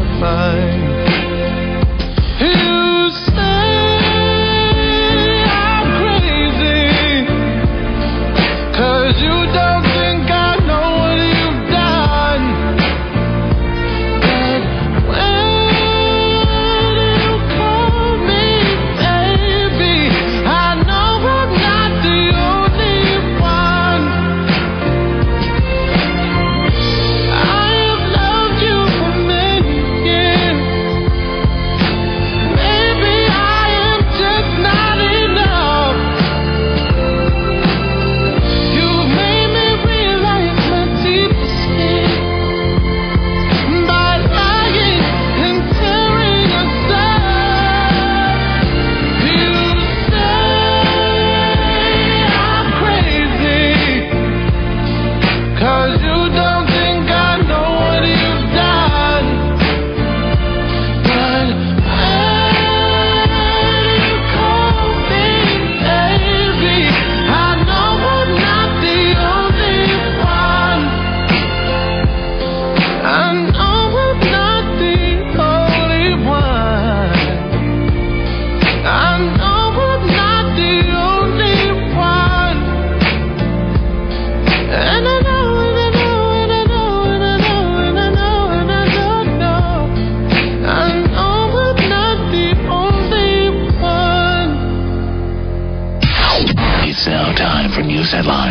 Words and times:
You 0.00 0.77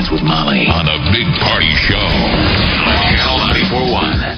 news 0.07 0.19
headlines 0.19 0.21
with 0.21 0.23
Molly 0.23 0.67
on 0.67 0.85
the 0.85 0.97
Big 1.11 1.27
Party 1.39 1.71
Show 1.87 1.95
on 1.95 2.95
Channel 3.11 3.37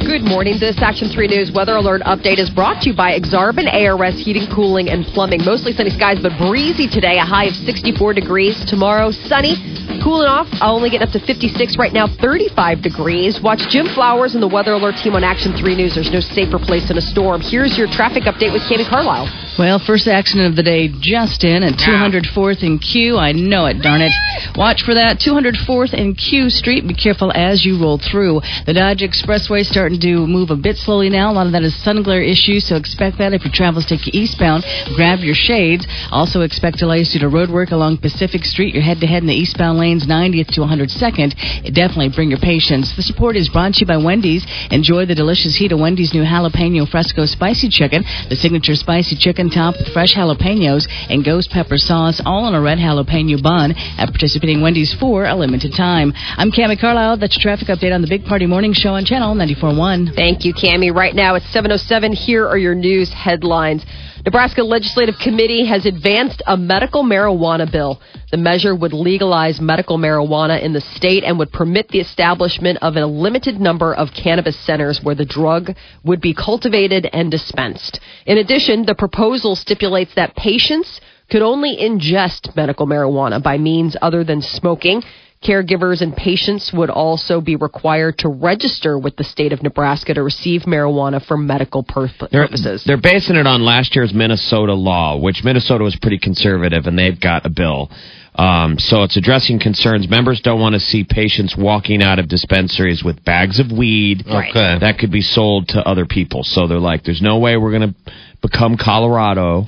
941. 0.02 0.06
Good 0.06 0.24
morning. 0.24 0.59
This 0.59 0.78
Action 0.81 1.09
3 1.09 1.28
News 1.28 1.52
weather 1.52 1.75
alert 1.75 2.02
update 2.02 2.40
is 2.40 2.50
brought 2.50 2.81
to 2.84 2.90
you 2.90 2.96
by 2.96 3.18
Exarban 3.18 3.68
ARS 3.72 4.16
Heating, 4.24 4.47
Cooling, 4.53 4.90
and 4.90 5.06
Plumbing. 5.06 5.44
Mostly 5.46 5.74
sunny 5.74 5.90
skies, 5.90 6.19
but 6.22 6.38
breezy 6.38 6.88
today. 6.88 7.18
A 7.18 7.25
high 7.25 7.46
of 7.46 7.56
64 7.56 8.13
degrees. 8.13 8.63
Tomorrow, 8.66 9.12
sunny. 9.12 9.56
Cooling 10.03 10.28
off. 10.28 10.47
I'll 10.62 10.75
only 10.75 10.90
get 10.90 11.02
up 11.02 11.09
to 11.12 11.19
56 11.19 11.78
right 11.78 11.94
now, 11.94 12.07
35 12.07 12.81
degrees. 12.81 13.41
Watch 13.41 13.68
Jim 13.69 13.88
Flowers 13.88 14.34
and 14.34 14.44
the 14.44 14.47
Weather 14.47 14.74
Alert 14.74 14.96
team 15.03 15.16
on 15.16 15.24
Action 15.24 15.53
3 15.53 15.75
News. 15.75 15.96
There's 15.96 16.12
no 16.12 16.22
safer 16.22 16.59
place 16.59 16.90
in 16.90 16.97
a 16.97 17.01
storm. 17.01 17.41
Here's 17.41 17.78
your 17.78 17.88
traffic 17.88 18.24
update 18.24 18.53
with 18.53 18.63
Cami 18.63 18.88
Carlisle. 18.88 19.49
Well, 19.59 19.78
first 19.78 20.08
accident 20.08 20.47
of 20.47 20.56
the 20.56 20.64
day 20.64 20.88
just 20.88 21.44
in 21.44 21.64
at 21.64 21.74
204th 21.74 22.64
and 22.64 22.80
Q. 22.80 23.18
I 23.18 23.34
know 23.34 23.66
it, 23.66 23.81
darn 23.81 24.00
it. 24.00 24.14
Watch 24.56 24.84
for 24.84 24.94
that. 24.94 25.20
204th 25.20 25.92
and 25.92 26.18
Q 26.18 26.50
Street. 26.50 26.88
Be 26.88 26.94
careful 26.94 27.30
as 27.36 27.66
you 27.66 27.78
roll 27.78 27.98
through. 27.98 28.40
The 28.66 28.72
Dodge 28.72 29.03
Expressway 29.03 29.66
starting 29.66 30.00
to 30.00 30.25
move 30.25 30.50
a 30.50 30.56
bit 30.56 30.78
slowly 30.78 31.09
now. 31.09 31.30
A 31.30 31.36
lot 31.36 31.46
of 31.46 31.52
that 31.52 31.64
is 31.64 31.75
sun 31.84 32.03
glare 32.03 32.22
issues, 32.22 32.69
so 32.69 32.78
expect 32.78 33.18
that 33.18 33.34
if 33.34 33.44
your 33.44 33.52
travels 33.52 33.86
take 33.86 34.08
you 34.08 34.14
eastbound. 34.16 34.64
Grab 34.96 35.19
your 35.19 35.36
shades. 35.36 35.86
Also 36.09 36.40
expect 36.40 36.78
delays 36.78 37.12
due 37.12 37.19
to 37.19 37.28
road 37.28 37.50
work 37.50 37.72
along 37.72 37.98
Pacific 37.98 38.46
Street. 38.46 38.74
You're 38.74 38.84
head 38.84 39.02
to 39.02 39.08
head 39.08 39.24
in 39.24 39.28
the 39.28 39.36
eastbound 39.36 39.78
lanes 39.78 40.08
90th 40.08 40.56
to 40.56 40.62
102nd. 40.62 41.74
Definitely 41.74 42.16
bring 42.16 42.30
your 42.30 42.40
patience. 42.40 42.96
The 42.96 43.03
support 43.03 43.36
is 43.36 43.50
brought 43.50 43.74
to 43.74 43.81
you 43.81 43.88
by 43.88 43.98
Wendy's. 43.98 44.48
Enjoy 44.72 45.06
the 45.06 45.16
delicious 45.16 45.58
heat 45.58 45.74
of 45.74 45.81
Wendy's 45.81 46.14
new 46.14 46.24
jalapeno 46.24 46.88
fresco 46.88 47.25
spicy 47.25 47.68
chicken. 47.68 48.06
The 48.30 48.38
signature 48.38 48.75
spicy 48.75 49.18
chicken 49.18 49.49
topped 49.50 49.78
with 49.80 49.94
fresh 49.94 50.16
jalapenos 50.16 50.88
and 51.10 51.26
ghost 51.26 51.50
pepper 51.52 51.78
sauce, 51.78 52.22
all 52.26 52.46
on 52.46 52.56
a 52.56 52.62
red 52.62 52.78
jalapeno 52.78 53.42
bun 53.42 53.74
at 53.98 54.10
participating 54.10 54.62
Wendy's 54.62 54.94
for 55.00 55.26
a 55.26 55.36
limited 55.36 55.74
time. 55.76 56.14
I'm 56.38 56.52
Cami 56.52 56.80
Carlisle. 56.80 57.18
That's 57.18 57.38
your 57.38 57.44
traffic 57.44 57.68
update 57.68 57.94
on 57.94 58.02
the 58.02 58.08
Big 58.08 58.26
Party 58.26 58.46
Morning 58.46 58.74
Show 58.74 58.90
on 58.90 59.06
Channel 59.06 59.36
94.1. 59.36 60.16
Thank 60.16 60.46
you, 60.46 60.54
Cami. 60.54 60.94
Right 60.94 61.16
now 61.16 61.36
it's 61.36 61.52
707. 61.52 62.14
Here 62.14 62.48
are 62.48 62.58
your 62.58 62.76
news 62.76 63.12
headlines. 63.14 63.86
Nebraska 64.25 64.62
Legislative 64.63 65.16
Committee 65.18 65.66
has 65.66 65.85
advanced 65.85 66.44
a 66.46 66.57
medical 66.57 67.03
marijuana 67.03 67.72
bill. 67.72 68.02
The 68.31 68.38
measure 68.38 68.75
would 68.75 68.91
legalize 68.91 69.62
medical 69.62 69.97
marijuana 69.97 70.62
in 70.62 70.74
the 70.74 70.81
state 70.81 71.24
and 71.24 71.40
would 71.40 71.53
permit 71.53 71.88
the 71.88 72.02
establishment 72.02 72.80
of 72.81 72.97
a 72.97 73.06
limited 73.06 73.62
number 73.62 73.94
of 73.94 74.09
cannabis 74.12 74.59
centers 74.59 75.00
where 75.02 75.16
the 75.16 75.25
drug 75.25 75.72
would 76.03 76.19
be 76.19 76.34
cultivated 76.34 77.09
and 77.13 77.31
dispensed. 77.31 78.02
In 78.25 78.38
addition, 78.38 78.85
the 78.85 78.94
proposal 78.94 79.56
stipulates 79.56 80.13
that 80.16 80.36
patients 80.36 81.00
could 81.30 81.41
only 81.41 81.78
ingest 81.78 82.56
medical 82.57 82.88
marijuana 82.88 83.41
by 83.41 83.57
means 83.57 83.96
other 84.01 84.25
than 84.25 84.41
smoking. 84.41 85.01
Caregivers 85.44 86.01
and 86.01 86.13
patients 86.13 86.73
would 86.73 86.89
also 86.89 87.39
be 87.39 87.55
required 87.55 88.17
to 88.19 88.27
register 88.27 89.00
with 89.00 89.16
the 89.16 89.23
state 89.23 89.53
of 89.53 89.63
Nebraska 89.63 90.13
to 90.13 90.22
receive 90.22 90.63
marijuana 90.63 91.25
for 91.25 91.38
medical 91.38 91.81
pur- 91.81 92.09
They're, 92.29 92.45
purposes. 92.47 92.83
they're 92.85 92.97
basing 93.01 93.38
it 93.38 93.47
on 93.47 93.61
last 93.63 93.95
year's 93.95 94.13
Minnesota 94.13 94.73
law, 94.73 95.16
which 95.17 95.41
Minnesota 95.45 95.85
was 95.85 95.95
pretty 95.95 96.19
conservative, 96.19 96.88
and 96.88 97.00
they've 97.00 97.17
got 97.19 97.45
a 97.45 97.50
bill. 97.50 97.89
Um, 98.35 98.77
so 98.79 99.03
it's 99.03 99.16
addressing 99.16 99.59
concerns. 99.59 100.09
Members 100.09 100.41
don't 100.41 100.59
want 100.59 100.73
to 100.73 100.79
see 100.79 101.05
patients 101.05 101.56
walking 101.57 102.03
out 102.03 102.19
of 102.19 102.27
dispensaries 102.27 103.01
with 103.01 103.23
bags 103.23 103.59
of 103.61 103.71
weed 103.71 104.25
Okay. 104.27 104.77
that 104.79 104.97
could 105.00 105.11
be 105.11 105.21
sold 105.21 105.69
to 105.69 105.79
other 105.88 106.06
people. 106.06 106.44
So 106.44 106.67
they're 106.67 106.79
like, 106.79 107.03
"There's 107.03 107.21
no 107.21 107.39
way 107.39 107.56
we're 107.56 107.71
going 107.77 107.94
to 107.94 108.11
become 108.41 108.75
Colorado. 108.75 109.67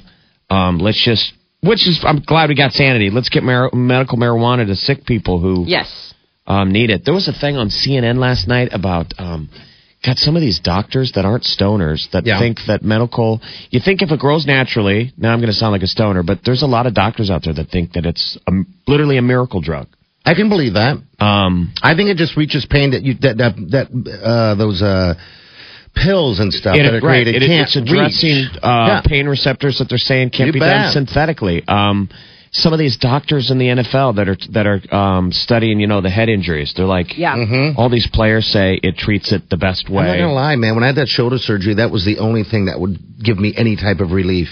Um, 0.49 0.79
let's 0.79 1.01
just." 1.01 1.33
Which 1.63 1.88
is, 1.88 2.03
I'm 2.03 2.22
glad 2.22 2.49
we 2.49 2.55
got 2.55 2.72
sanity. 2.72 3.09
Let's 3.11 3.29
get 3.29 3.44
mar- 3.44 3.69
medical 3.73 4.17
marijuana 4.17 4.66
to 4.66 4.75
sick 4.75 5.05
people 5.05 5.39
who 5.39 5.66
yes. 5.67 6.13
um, 6.47 6.72
need 6.72 6.89
it. 6.89 7.05
There 7.05 7.13
was 7.13 7.27
a 7.27 7.33
thing 7.33 7.55
on 7.55 7.69
CNN 7.69 8.17
last 8.17 8.47
night 8.47 8.69
about 8.72 9.13
um, 9.19 9.50
got 10.03 10.18
some 10.18 10.36
of 10.36 10.41
these 10.41 10.59
doctors 10.59 11.12
that 11.15 11.24
aren't 11.25 11.44
stoners 11.44 12.09
that 12.12 12.25
Yeah. 12.25 12.39
think 12.39 12.57
that 12.68 12.81
medical. 12.83 13.41
You 13.69 13.80
think 13.80 14.01
if 14.01 14.12
it 14.12 14.19
grows 14.19 14.47
naturally, 14.47 15.13
now 15.18 15.31
I'm 15.33 15.39
going 15.39 15.51
to 15.51 15.56
sound 15.56 15.71
like 15.71 15.83
a 15.83 15.88
stoner, 15.88 16.24
but 16.24 16.39
there's 16.44 16.63
a 16.63 16.68
lot 16.68 16.88
of 16.88 16.95
doctors 16.95 17.30
out 17.30 17.44
there 17.44 17.53
that 17.53 17.69
think 17.69 17.94
that 17.94 18.06
it's 18.07 18.38
a, 18.47 18.51
literally 18.88 19.18
a 19.18 19.21
miracle 19.21 19.62
drug. 19.62 19.88
I 20.25 20.33
can 20.33 20.50
believe 20.50 20.74
that. 20.74 20.97
Um, 21.19 21.74
I 21.81 21.95
think 21.95 22.09
it 22.09 22.18
just 22.18 22.38
reaches 22.38 22.65
pain 22.69 22.91
that 22.91 23.01
you 23.03 23.15
that 23.21 23.38
that, 23.38 23.56
that 23.71 24.21
uh, 24.24 24.56
those 24.56 24.81
uh, 24.81 25.15
pills 25.95 26.39
and 26.39 26.53
stuff 26.53 26.75
it- 26.75 26.83
that 26.83 26.89
are 26.93 27.05
right, 27.05 27.23
created 27.23 27.43
it- 27.43 27.47
can't 27.47 27.67
it's 27.67 27.75
addressing 27.75 28.45
uh, 28.63 28.85
Yeah. 28.88 29.01
pain 29.05 29.27
receptors 29.27 29.77
that 29.79 29.89
they're 29.89 29.97
saying 29.97 30.29
can't 30.31 30.47
You 30.47 30.53
be 30.53 30.59
bet. 30.59 30.69
done 30.73 30.91
synthetically. 30.93 31.63
Um, 31.67 32.09
some 32.53 32.73
of 32.73 32.79
these 32.79 32.97
doctors 32.97 33.49
in 33.49 33.59
the 33.59 33.67
NFL 33.69 34.13
that 34.17 34.27
are 34.27 34.38
that 34.49 34.67
are 34.67 34.81
um, 34.93 35.31
studying, 35.31 35.79
you 35.79 35.88
know, 35.88 36.01
the 36.01 36.09
head 36.09 36.27
injuries, 36.27 36.73
they're 36.75 36.85
like, 36.85 37.17
Yeah. 37.17 37.35
Mm-hmm. 37.38 37.79
all 37.79 37.88
these 37.89 38.07
players 38.07 38.45
say 38.45 38.77
it 38.83 38.97
treats 38.97 39.31
it 39.31 39.49
the 39.49 39.55
best 39.57 39.89
way. 39.89 40.03
I'm 40.03 40.07
not 40.17 40.17
gonna 40.25 40.33
lie, 40.33 40.55
man. 40.57 40.75
When 40.75 40.83
I 40.83 40.88
had 40.88 40.95
that 40.97 41.07
shoulder 41.07 41.38
surgery, 41.38 41.75
that 41.75 41.91
was 41.91 42.03
the 42.03 42.17
only 42.19 42.43
thing 42.43 42.65
that 42.65 42.77
would 42.79 42.97
give 43.23 43.39
me 43.39 43.53
any 43.55 43.75
type 43.77 44.01
of 44.01 44.11
relief. 44.11 44.49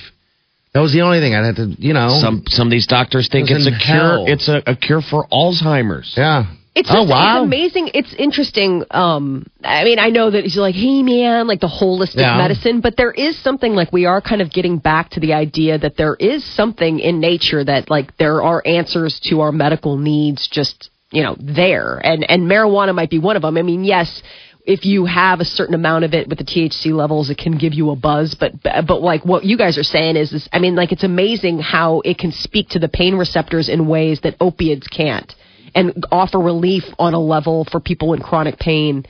That 0.73 0.81
was 0.81 0.93
the 0.93 1.01
only 1.01 1.19
thing 1.19 1.33
I 1.35 1.45
had 1.45 1.55
to, 1.57 1.75
you 1.79 1.93
know. 1.93 2.17
Some 2.21 2.43
some 2.47 2.67
of 2.67 2.71
these 2.71 2.85
doctors 2.87 3.27
think 3.27 3.49
It 3.51 3.55
it's 3.57 3.65
a 3.65 3.69
in 3.69 3.75
cure. 3.79 3.95
hell. 3.97 4.25
It's 4.27 4.47
a, 4.47 4.61
a 4.67 4.75
cure 4.75 5.01
for 5.01 5.27
Alzheimer's. 5.29 6.13
yeah, 6.15 6.45
It's 6.75 6.89
Oh, 6.91 7.03
wow. 7.03 7.37
it's 7.37 7.45
amazing. 7.47 7.91
It's 7.93 8.13
interesting. 8.13 8.83
Um, 8.91 9.45
I 9.63 9.83
mean, 9.83 9.99
I 9.99 10.09
know 10.09 10.29
that 10.29 10.43
he's 10.43 10.55
like, 10.55 10.75
hey 10.75 11.01
man, 11.03 11.47
like 11.47 11.59
the 11.59 11.67
holistic 11.67 12.21
Yeah. 12.21 12.37
medicine, 12.37 12.79
but 12.79 12.95
there 12.95 13.11
is 13.11 13.37
something 13.39 13.73
like 13.75 13.91
we 13.91 14.05
are 14.05 14.21
kind 14.21 14.41
of 14.41 14.51
getting 14.51 14.77
back 14.77 15.09
to 15.11 15.19
the 15.19 15.33
idea 15.33 15.77
that 15.77 15.97
there 15.97 16.15
is 16.15 16.43
something 16.45 16.99
in 16.99 17.19
nature 17.19 17.63
that 17.63 17.89
like 17.89 18.15
there 18.17 18.41
are 18.43 18.61
answers 18.65 19.19
to 19.21 19.41
our 19.41 19.51
medical 19.51 19.97
needs 19.97 20.47
just, 20.47 20.89
you 21.11 21.23
know, 21.23 21.35
there. 21.39 21.99
And, 22.03 22.29
and 22.29 22.43
marijuana 22.43 22.93
might 22.93 23.09
be 23.09 23.19
one 23.19 23.35
of 23.35 23.41
them. 23.41 23.57
I 23.57 23.63
mean, 23.63 23.83
yes, 23.83 24.21
if 24.65 24.85
you 24.85 25.05
have 25.05 25.39
a 25.39 25.45
certain 25.45 25.73
amount 25.73 26.05
of 26.05 26.13
it 26.13 26.29
with 26.29 26.37
the 26.37 26.43
THC 26.43 26.93
levels, 26.93 27.31
it 27.31 27.39
can 27.39 27.57
give 27.57 27.73
you 27.73 27.89
a 27.89 27.95
buzz. 27.95 28.35
But 28.35 28.61
but 28.61 29.01
like 29.01 29.25
what 29.25 29.43
you 29.43 29.57
guys 29.57 29.77
are 29.79 29.83
saying 29.83 30.15
is, 30.17 30.31
is 30.31 30.47
I 30.53 30.59
mean, 30.59 30.75
like 30.75 30.91
it's 30.91 31.03
amazing 31.03 31.59
how 31.59 32.01
it 32.05 32.19
can 32.19 32.31
speak 32.31 32.69
to 32.69 32.79
the 32.79 32.87
pain 32.87 33.15
receptors 33.15 33.67
in 33.67 33.87
ways 33.87 34.19
that 34.21 34.35
opiates 34.39 34.87
can't, 34.87 35.33
and 35.75 36.05
offer 36.11 36.39
relief 36.39 36.83
on 36.97 37.13
a 37.13 37.19
level 37.19 37.65
for 37.71 37.79
people 37.79 38.13
in 38.13 38.21
chronic 38.21 38.57
pain. 38.59 39.05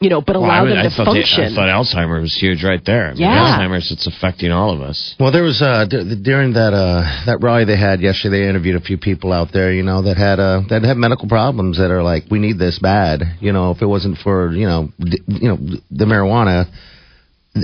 You 0.00 0.08
know, 0.08 0.20
but 0.20 0.34
Well, 0.34 0.46
allow 0.46 0.62
I, 0.62 0.64
mean, 0.64 0.70
them 0.70 0.78
I 0.78 0.82
to 0.82 0.90
thought 0.90 1.06
function. 1.14 1.44
The, 1.44 1.50
I 1.52 1.54
thought 1.54 1.68
Alzheimer's 1.68 2.22
was 2.22 2.34
huge 2.34 2.64
right 2.64 2.84
there. 2.84 3.06
I 3.06 3.12
mean, 3.12 3.20
Yeah. 3.22 3.56
Alzheimer's, 3.60 3.92
it's 3.92 4.08
affecting 4.08 4.50
all 4.50 4.74
of 4.74 4.80
us. 4.80 5.14
Well, 5.20 5.30
there 5.30 5.44
was 5.44 5.62
uh, 5.62 5.84
d- 5.88 6.16
during 6.20 6.54
that 6.54 6.74
uh, 6.74 7.02
that 7.26 7.38
rally 7.40 7.64
they 7.66 7.76
had 7.76 8.00
yesterday. 8.00 8.40
They 8.42 8.48
interviewed 8.48 8.74
a 8.74 8.80
few 8.80 8.98
people 8.98 9.32
out 9.32 9.52
there, 9.52 9.72
you 9.72 9.84
know, 9.84 10.02
that 10.02 10.16
had 10.16 10.40
uh, 10.40 10.62
that 10.70 10.82
had 10.82 10.96
medical 10.96 11.28
problems 11.28 11.78
that 11.78 11.92
are 11.92 12.02
like, 12.02 12.24
we 12.32 12.40
need 12.40 12.58
this 12.58 12.80
bad. 12.80 13.22
You 13.38 13.52
know, 13.52 13.70
if 13.70 13.80
it 13.80 13.86
wasn't 13.86 14.18
for 14.18 14.50
you 14.50 14.66
know, 14.66 14.88
d- 14.98 15.22
you 15.28 15.46
know, 15.46 15.56
the 15.92 16.04
marijuana, 16.04 16.64
th- 16.64 16.74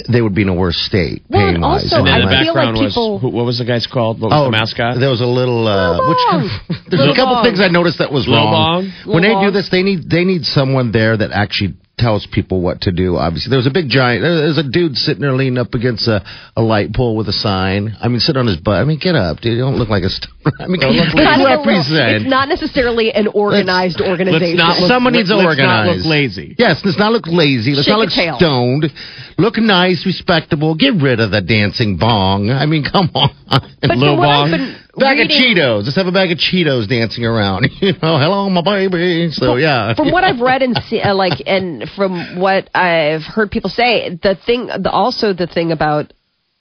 they 0.08 0.20
would 0.20 0.34
be 0.34 0.42
in 0.42 0.48
a 0.50 0.54
worse 0.54 0.76
state. 0.76 1.22
Well, 1.30 1.48
and 1.48 1.64
also, 1.64 1.96
And 1.96 2.08
I 2.08 2.20
the 2.20 2.26
feel 2.28 2.28
like 2.28 2.46
background 2.46 2.76
people- 2.78 3.20
was, 3.20 3.32
what 3.32 3.44
was 3.46 3.58
the 3.58 3.64
guy's 3.64 3.86
called? 3.86 4.20
What 4.20 4.30
was 4.30 4.46
the 4.46 4.50
mascot? 4.50 4.96
Oh, 4.96 5.00
There 5.00 5.08
was 5.08 5.22
a 5.22 5.26
little. 5.26 5.66
Uh, 5.66 5.96
which 6.08 6.78
there's 6.90 7.08
a 7.08 7.14
couple 7.16 7.42
things 7.42 7.60
I 7.60 7.68
noticed 7.68 7.98
that 7.98 8.12
was 8.12 8.28
Lil 8.28 8.36
wrong. 8.36 8.92
Bong? 9.04 9.14
When 9.14 9.22
they 9.22 9.32
do 9.40 9.50
this, 9.50 9.68
they 9.70 9.82
need 9.82 10.08
they 10.10 10.24
need 10.24 10.44
someone 10.44 10.92
there 10.92 11.16
that 11.16 11.30
actually 11.32 11.74
tells 11.98 12.26
people 12.30 12.60
what 12.62 12.82
to 12.82 12.92
do. 12.92 13.16
Obviously, 13.16 13.50
there 13.50 13.58
was 13.58 13.66
a 13.66 13.72
big 13.74 13.88
giant. 13.88 14.22
There's 14.22 14.58
a 14.58 14.62
dude 14.68 14.96
sitting 14.96 15.20
there 15.20 15.34
leaning 15.34 15.58
up 15.58 15.74
against 15.74 16.06
a, 16.08 16.22
a 16.56 16.62
light 16.62 16.94
pole 16.94 17.16
with 17.16 17.28
a 17.28 17.32
sign. 17.32 17.96
I 18.00 18.08
mean, 18.08 18.20
sit 18.20 18.36
on 18.36 18.46
his 18.46 18.56
butt. 18.56 18.76
I 18.80 18.84
mean, 18.84 18.98
get 18.98 19.14
up, 19.14 19.40
dude. 19.40 19.58
You 19.58 19.64
don't 19.64 19.76
look 19.76 19.88
like 19.88 20.04
a. 20.04 20.10
St- 20.10 20.30
I 20.60 20.66
mean, 20.66 20.80
Kind 20.80 20.96
look 20.96 21.08
of 21.08 21.14
like 21.14 21.38
you 21.38 21.46
represent. 21.46 22.22
It's 22.22 22.30
not 22.30 22.48
necessarily 22.48 23.12
an 23.12 23.28
organized 23.28 24.00
organization. 24.00 24.56
not 24.56 24.78
look- 24.80 24.88
Someone 24.88 25.12
needs 25.12 25.28
to 25.28 25.36
let's 25.36 25.46
organize. 25.58 25.86
not 25.86 25.96
look 25.96 26.06
lazy. 26.06 26.54
Yes, 26.56 26.80
let's 26.84 26.98
not 26.98 27.12
look 27.12 27.26
lazy. 27.26 27.74
Let's 27.74 27.86
Shake 27.86 27.92
not 27.92 28.00
look 28.00 28.38
stoned. 28.38 28.86
Look 29.36 29.56
nice, 29.58 30.04
respectable. 30.06 30.74
Get 30.74 30.94
rid 31.00 31.20
of 31.20 31.30
the 31.30 31.40
dancing 31.40 31.96
bong. 31.96 32.50
I 32.50 32.66
mean, 32.66 32.84
come 32.84 33.10
on. 33.14 33.30
but 33.80 33.90
Lil 33.96 34.16
from 34.16 34.18
what 34.18 34.50
Bong. 34.50 34.76
Bag 34.98 35.20
of 35.20 35.28
Cheetos. 35.28 35.84
Let's 35.84 35.96
have 35.96 36.06
a 36.06 36.12
bag 36.12 36.32
of 36.32 36.38
Cheetos 36.38 36.88
dancing 36.88 37.24
around. 37.24 37.68
You 37.80 37.92
know, 37.92 38.18
hello, 38.18 38.50
my 38.50 38.62
baby. 38.62 39.30
So 39.30 39.56
yeah. 39.56 39.94
from 39.94 40.10
what 40.10 40.24
I've 40.24 40.40
read 40.40 40.62
and 40.62 40.76
see, 40.88 41.00
uh, 41.00 41.14
like, 41.14 41.40
and 41.46 41.88
from 41.94 42.40
what 42.40 42.68
I've 42.74 43.22
heard 43.22 43.50
people 43.50 43.70
say, 43.70 44.10
the 44.10 44.36
thing, 44.46 44.66
the, 44.66 44.90
also 44.90 45.32
the 45.32 45.46
thing 45.46 45.70
about 45.70 46.12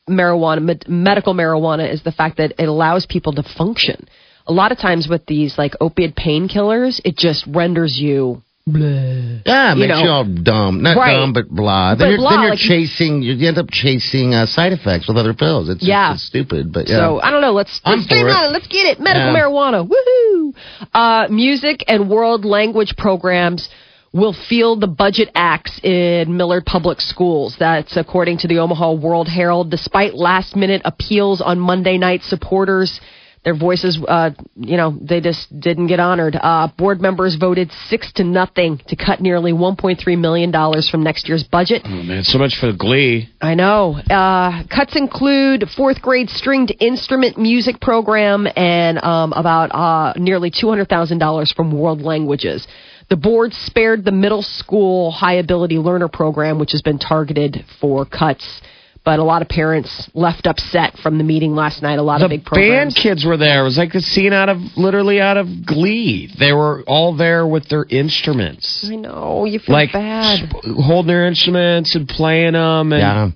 marijuana, 0.08 0.62
med- 0.62 0.86
medical 0.88 1.34
marijuana, 1.34 1.92
is 1.92 2.04
the 2.04 2.12
fact 2.12 2.38
that 2.38 2.54
it 2.60 2.70
allows 2.70 3.08
people 3.08 3.34
to 3.34 3.44
function. 3.58 4.08
A 4.46 4.54
lot 4.54 4.72
of 4.72 4.78
times 4.78 5.08
with 5.10 5.26
these 5.26 5.58
like 5.58 5.74
opiate 5.82 6.16
painkillers, 6.16 7.02
it 7.04 7.18
just 7.18 7.46
renders 7.48 7.98
you. 7.98 8.44
Bleh. 8.68 9.42
yeah, 9.46 9.72
it 9.72 9.76
you 9.76 9.80
makes 9.88 9.98
know. 9.98 10.04
you 10.04 10.10
all 10.10 10.26
dumb. 10.26 10.82
Not 10.82 10.98
Right. 10.98 11.14
dumb, 11.16 11.32
but 11.34 11.48
blah. 11.50 11.94
But 11.96 12.00
then 12.00 12.10
you're, 12.10 12.18
blah, 12.20 12.30
then 12.32 12.42
you're 12.42 12.50
like- 12.52 12.60
chasing. 12.60 13.22
You 13.22 13.48
end 13.48 13.58
up 13.58 13.72
chasing 13.72 14.34
uh, 14.36 14.46
side 14.46 14.74
effects 14.74 15.08
with 15.08 15.16
other 15.18 15.34
pills. 15.34 15.70
It's 15.70 15.82
just, 15.86 16.14
it's 16.16 16.24
stupid, 16.28 16.74
but 16.74 16.90
yeah. 16.90 16.98
So 16.98 17.22
I 17.22 17.32
don't 17.32 17.42
know. 17.42 17.54
Let's 17.54 17.80
I'm 17.86 18.00
let's 18.00 18.12
it. 18.12 18.52
Let's 18.52 18.68
get 18.68 18.86
it. 18.86 19.00
Medical 19.00 19.32
Yeah. 19.34 19.40
marijuana. 19.40 19.88
Woohoo! 19.88 20.54
Uh, 20.94 21.28
music 21.30 21.84
and 21.88 22.10
world 22.10 22.44
language 22.46 22.96
programs 22.98 23.70
will 24.14 24.34
feel 24.34 24.76
the 24.76 24.88
budget 24.88 25.30
axe 25.36 25.80
in 25.84 26.36
Millard 26.36 26.66
Public 26.66 27.00
Schools. 27.02 27.56
That's 27.60 27.96
according 27.98 28.40
to 28.40 28.48
the 28.48 28.60
Omaha 28.60 28.94
World 28.94 29.28
Herald. 29.28 29.70
Despite 29.72 30.14
last 30.16 30.56
minute 30.56 30.82
appeals 30.86 31.40
on 31.42 31.60
Monday 31.60 31.98
night, 31.98 32.24
supporters. 32.24 33.00
Their 33.48 33.56
voices, 33.56 33.98
uh, 34.06 34.32
you 34.58 34.76
know, 34.76 34.98
they 35.00 35.22
just 35.22 35.58
didn't 35.58 35.88
get 35.88 36.02
honored. 36.02 36.36
Uh, 36.36 36.68
board 36.78 37.00
members 37.00 37.38
voted 37.40 37.72
six 37.88 38.12
to 38.16 38.26
nothing 38.26 38.82
to 38.90 38.98
cut 38.98 39.22
nearly 39.22 39.54
1.3 39.54 40.20
million 40.20 40.52
dollars 40.52 40.90
from 40.90 41.02
next 41.02 41.30
year's 41.30 41.46
budget. 41.46 41.84
Oh, 41.86 42.04
man, 42.04 42.24
so 42.24 42.40
much 42.40 42.58
for 42.60 42.70
the 42.70 42.78
Glee. 42.78 43.30
I 43.40 43.56
know. 43.56 44.02
Uh, 44.10 44.64
cuts 44.68 44.98
include 44.98 45.64
fourth 45.78 46.02
grade 46.02 46.30
stringed 46.30 46.76
instrument 46.82 47.38
music 47.38 47.80
program 47.80 48.50
and 48.58 49.02
um, 49.02 49.32
about 49.32 49.68
uh, 49.74 50.20
nearly 50.20 50.52
$200,000 50.52 51.56
from 51.56 51.72
world 51.72 52.02
languages. 52.02 52.68
The 53.10 53.16
board 53.16 53.54
spared 53.54 54.04
the 54.04 54.12
middle 54.12 54.44
school 54.44 55.10
high 55.12 55.36
ability 55.36 55.78
learner 55.78 56.10
program, 56.10 56.60
which 56.60 56.74
has 56.74 56.82
been 56.82 57.00
targeted 57.00 57.64
for 57.80 58.04
cuts. 58.06 58.60
But 59.08 59.20
a 59.20 59.24
lot 59.24 59.42
of 59.42 59.48
parents 59.48 60.10
left 60.14 60.48
upset 60.48 60.98
from 61.02 61.18
the 61.18 61.24
meeting 61.24 61.56
last 61.56 61.82
night. 61.82 61.98
A 61.98 62.02
lot 62.02 62.20
The 62.20 62.26
of 62.26 62.30
big 62.30 62.44
programs. 62.44 62.70
band 62.70 62.94
programs. 62.96 63.22
kids 63.22 63.26
were 63.26 63.38
there. 63.38 63.62
It 63.62 63.64
was 63.64 63.78
like 63.78 63.96
a 63.96 64.02
scene 64.02 64.34
out 64.34 64.50
of 64.50 64.58
literally 64.76 65.22
out 65.22 65.38
of 65.38 65.48
Glee. 65.66 66.30
They 66.38 66.52
were 66.52 66.84
all 66.86 67.16
there 67.16 67.48
with 67.48 67.70
their 67.70 67.86
instruments, 67.90 68.86
I 68.92 68.96
know. 68.98 69.46
You 69.46 69.60
feel 69.60 69.72
like 69.74 69.94
bad. 69.94 70.50
sp- 70.52 70.76
holding 70.84 71.08
their 71.08 71.26
instruments 71.26 71.96
and 71.96 72.06
playing 72.06 72.52
them, 72.52 72.92
and 72.92 73.00
yeah. 73.02 73.30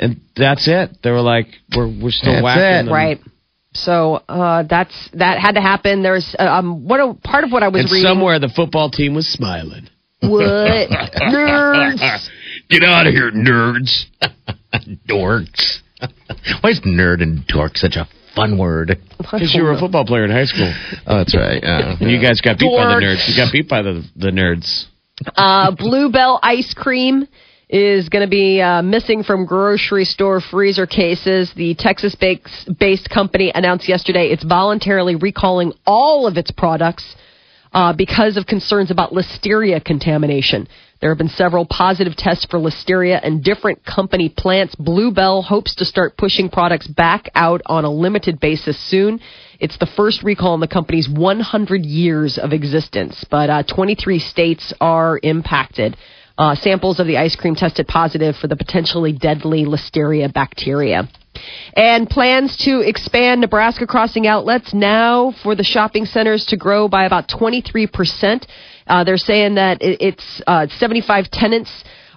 and 0.00 0.20
that's 0.34 0.66
it. 0.66 0.98
They 1.04 1.12
were 1.12 1.20
like, 1.20 1.46
we're 1.76 1.86
we're 1.86 2.10
still 2.10 2.32
That's 2.32 2.42
whacking 2.42 2.64
it. 2.64 2.82
them. 2.86 2.92
Right. 2.92 3.20
So 3.74 4.16
uh, 4.28 4.64
that's 4.68 5.10
that 5.14 5.38
had 5.38 5.52
to 5.52 5.60
happen. 5.60 6.02
There's 6.02 6.34
uh, 6.36 6.42
um, 6.42 6.88
what 6.88 6.98
a, 6.98 7.14
part 7.14 7.44
of 7.44 7.52
what 7.52 7.62
I 7.62 7.68
was 7.68 7.82
And 7.82 7.92
reading. 7.92 8.08
somewhere 8.08 8.40
the 8.40 8.48
football 8.48 8.90
team 8.90 9.14
was 9.14 9.28
smiling. 9.28 9.86
What 10.22 10.90
nerds? 11.20 12.28
Get 12.68 12.82
out 12.82 13.06
of 13.06 13.12
here, 13.14 13.30
nerds. 13.30 14.06
Dorks. 15.08 15.78
Why 16.60 16.70
is 16.70 16.80
nerd 16.80 17.22
and 17.22 17.46
dork 17.46 17.76
such 17.76 17.96
a 17.96 18.08
fun 18.34 18.58
word? 18.58 18.98
Because 19.18 19.54
you 19.54 19.62
were 19.62 19.72
a 19.72 19.78
football 19.78 20.04
player 20.04 20.24
in 20.24 20.30
high 20.30 20.44
school, 20.44 20.72
Oh, 21.06 21.18
that's 21.18 21.34
right. 21.36 21.62
Yeah. 21.62 21.96
and 22.00 22.10
you 22.10 22.20
guys 22.20 22.40
got 22.40 22.58
beat 22.58 22.70
by 22.76 22.94
the 22.94 23.00
nerds. 23.00 23.28
You 23.28 23.36
got 23.36 23.52
beat 23.52 23.68
by 23.68 23.82
the 23.82 24.04
the 24.16 24.30
nerds. 24.30 24.86
Uh, 25.36 25.70
Bluebell 25.76 26.40
ice 26.42 26.74
cream 26.76 27.26
is 27.68 28.08
going 28.08 28.24
to 28.24 28.30
be 28.30 28.60
uh, 28.60 28.82
missing 28.82 29.22
from 29.22 29.46
grocery 29.46 30.04
store 30.04 30.40
freezer 30.40 30.86
cases. 30.86 31.52
The 31.56 31.74
Texas 31.78 32.16
based 32.78 33.08
company 33.10 33.52
announced 33.54 33.88
yesterday 33.88 34.26
it's 34.26 34.44
voluntarily 34.44 35.14
recalling 35.14 35.72
all 35.86 36.26
of 36.26 36.36
its 36.36 36.50
products 36.50 37.14
uh, 37.74 37.92
because 37.92 38.36
of 38.36 38.46
concerns 38.46 38.90
about 38.90 39.12
listeria 39.12 39.84
contamination. 39.84 40.68
There 41.00 41.10
have 41.10 41.18
been 41.18 41.28
several 41.28 41.66
positive 41.66 42.16
tests 42.16 42.46
for 42.48 42.58
listeria 42.58 43.22
in 43.22 43.42
different 43.42 43.84
company 43.84 44.32
plants. 44.34 44.74
Bluebell 44.76 45.42
hopes 45.42 45.74
to 45.74 45.84
start 45.84 46.16
pushing 46.16 46.48
products 46.48 46.86
back 46.86 47.28
out 47.34 47.60
on 47.66 47.84
a 47.84 47.90
limited 47.90 48.40
basis 48.40 48.78
soon. 48.88 49.20
It's 49.60 49.76
the 49.76 49.90
first 49.96 50.22
recall 50.22 50.54
in 50.54 50.60
the 50.60 50.68
company's 50.68 51.08
100 51.08 51.84
years 51.84 52.38
of 52.38 52.52
existence, 52.52 53.24
but 53.30 53.50
uh, 53.50 53.62
23 53.64 54.18
states 54.20 54.72
are 54.80 55.20
impacted. 55.22 55.96
Uh, 56.36 56.56
samples 56.56 56.98
of 56.98 57.06
the 57.06 57.16
ice 57.16 57.36
cream 57.36 57.54
tested 57.54 57.86
positive 57.86 58.34
for 58.36 58.48
the 58.48 58.56
potentially 58.56 59.12
deadly 59.12 59.64
listeria 59.64 60.32
bacteria. 60.32 61.08
And 61.74 62.08
plans 62.08 62.56
to 62.64 62.80
expand 62.80 63.40
Nebraska 63.40 63.86
crossing 63.86 64.26
outlets 64.26 64.74
now 64.74 65.32
for 65.42 65.54
the 65.54 65.62
shopping 65.62 66.06
centers 66.06 66.46
to 66.46 66.56
grow 66.56 66.88
by 66.88 67.04
about 67.04 67.28
23%. 67.28 68.46
Uh, 68.86 69.04
they're 69.04 69.16
saying 69.16 69.56
that 69.56 69.82
it, 69.82 70.00
it's 70.00 70.42
uh, 70.46 70.66
75 70.78 71.30
tenants 71.30 71.70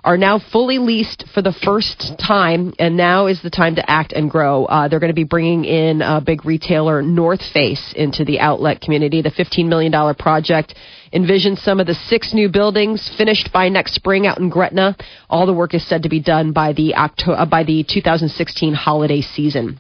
are 0.04 0.18
now 0.18 0.40
fully 0.40 0.78
leased 0.78 1.26
for 1.34 1.42
the 1.42 1.52
first 1.52 2.14
time, 2.18 2.74
and 2.80 2.96
now 2.96 3.28
is 3.28 3.42
the 3.42 3.50
time 3.50 3.76
to 3.76 3.92
act 3.92 4.14
and 4.14 4.32
grow. 4.32 4.66
Uh, 4.66 4.88
they're 4.88 5.02
going 5.02 5.12
to 5.12 5.14
be 5.14 5.26
bringing 5.26 5.66
in 5.66 6.02
a 6.02 6.22
big 6.22 6.46
retailer, 6.46 7.02
North 7.02 7.42
Face, 7.54 7.94
into 7.96 8.24
the 8.24 8.40
outlet 8.40 8.80
community. 8.80 9.22
The 9.22 9.32
$15 9.32 9.68
million 9.68 10.16
project 10.16 10.76
envisions 11.14 11.60
some 11.60 11.80
of 11.80 11.88
the 11.88 11.94
six 11.94 12.34
new 12.34 12.50
buildings 12.50 13.10
finished 13.18 13.52
by 13.52 13.70
next 13.70 13.94
spring 13.94 14.28
out 14.28 14.40
in 14.40 14.50
Gretna. 14.50 14.96
All 15.30 15.46
the 15.46 15.54
work 15.54 15.74
is 15.74 15.88
said 15.88 16.04
to 16.04 16.10
be 16.10 16.20
done 16.20 16.52
by 16.52 16.74
the 16.74 16.96
October, 16.96 17.40
uh, 17.40 17.46
by 17.46 17.64
the 17.64 17.84
2016 17.84 18.74
holiday 18.74 19.22
season. 19.22 19.80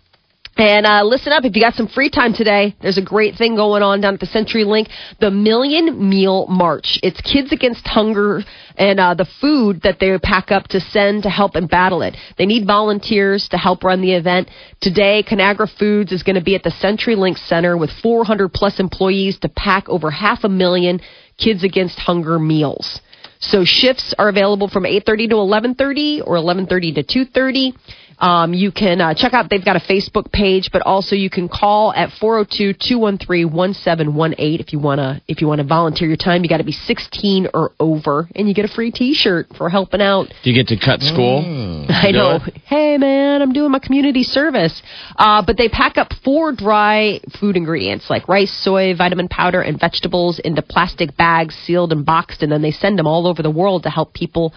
And 0.57 0.87
uh, 0.87 1.03
listen 1.03 1.31
up, 1.33 1.45
if 1.45 1.55
you 1.55 1.61
got 1.61 1.75
some 1.75 1.87
free 1.87 2.09
time 2.09 2.33
today, 2.33 2.75
there's 2.81 2.97
a 2.97 3.01
great 3.03 3.35
thing 3.35 3.55
going 3.55 3.83
on 3.83 4.01
down 4.01 4.15
at 4.15 4.19
the 4.19 4.25
CenturyLink, 4.25 4.89
the 5.19 5.29
Million 5.29 6.09
Meal 6.09 6.47
March. 6.47 6.99
It's 7.03 7.21
Kids 7.21 7.51
Against 7.51 7.87
Hunger 7.87 8.41
and 8.75 8.99
uh, 8.99 9.13
the 9.13 9.27
food 9.39 9.81
that 9.83 9.99
they 9.99 10.17
pack 10.17 10.49
up 10.49 10.67
to 10.69 10.79
send 10.79 11.23
to 11.23 11.29
help 11.29 11.53
and 11.53 11.69
battle 11.69 12.01
it. 12.01 12.17
They 12.39 12.47
need 12.47 12.65
volunteers 12.65 13.47
to 13.49 13.57
help 13.57 13.83
run 13.83 14.01
the 14.01 14.13
event. 14.13 14.49
Today, 14.81 15.23
Conagra 15.23 15.69
Foods 15.77 16.11
is 16.11 16.23
going 16.23 16.37
to 16.37 16.43
be 16.43 16.55
at 16.55 16.63
the 16.63 16.71
CenturyLink 16.71 17.37
Center 17.47 17.77
with 17.77 17.91
400 18.01 18.51
plus 18.51 18.79
employees 18.79 19.37
to 19.39 19.49
pack 19.49 19.87
over 19.87 20.09
half 20.09 20.43
a 20.43 20.49
million 20.49 21.01
Kids 21.37 21.63
Against 21.63 21.99
Hunger 21.99 22.39
meals. 22.39 22.99
So 23.39 23.63
shifts 23.63 24.15
are 24.17 24.29
available 24.29 24.67
from 24.67 24.85
8:30 24.85 25.29
to 25.29 25.35
11:30 25.35 26.21
or 26.25 26.35
11:30 26.37 26.95
to 26.95 27.03
2:30. 27.03 27.73
Um, 28.19 28.53
you 28.53 28.71
can 28.71 28.99
uh, 28.99 29.13
check 29.13 29.33
out, 29.33 29.49
they've 29.49 29.63
got 29.63 29.75
a 29.75 29.79
Facebook 29.79 30.31
page, 30.31 30.69
but 30.71 30.81
also 30.81 31.15
you 31.15 31.29
can 31.29 31.47
call 31.47 31.93
at 31.93 32.09
402-213-1718 32.19 34.59
if 34.59 34.73
you 34.73 34.79
want 34.79 34.99
to, 34.99 35.21
if 35.27 35.41
you 35.41 35.47
want 35.47 35.61
to 35.61 35.67
volunteer 35.67 36.07
your 36.07 36.17
time. 36.17 36.43
You 36.43 36.49
got 36.49 36.57
to 36.57 36.63
be 36.63 36.71
16 36.71 37.47
or 37.53 37.71
over 37.79 38.27
and 38.35 38.47
you 38.47 38.53
get 38.53 38.65
a 38.65 38.69
free 38.69 38.91
t-shirt 38.91 39.47
for 39.57 39.69
helping 39.69 40.01
out. 40.01 40.27
Do 40.43 40.49
you 40.49 40.55
get 40.55 40.67
to 40.67 40.77
cut 40.83 41.01
school? 41.01 41.85
I 41.89 42.11
know. 42.11 42.39
it? 42.45 42.57
Hey 42.65 42.97
man, 42.97 43.41
I'm 43.41 43.53
doing 43.53 43.71
my 43.71 43.79
community 43.79 44.23
service. 44.23 44.81
Uh, 45.15 45.43
but 45.45 45.57
they 45.57 45.69
pack 45.69 45.97
up 45.97 46.11
four 46.23 46.51
dry 46.53 47.19
food 47.39 47.55
ingredients 47.55 48.09
like 48.09 48.27
rice, 48.27 48.51
soy, 48.51 48.95
vitamin 48.95 49.27
powder, 49.27 49.61
and 49.61 49.79
vegetables 49.79 50.39
into 50.39 50.61
plastic 50.61 51.15
bags, 51.17 51.55
sealed 51.65 51.91
and 51.91 52.05
boxed, 52.05 52.43
and 52.43 52.51
then 52.51 52.61
they 52.61 52.71
send 52.71 52.97
them 52.97 53.07
all 53.07 53.27
over 53.27 53.41
the 53.41 53.51
world 53.51 53.83
to 53.83 53.89
help 53.89 54.13
people, 54.13 54.53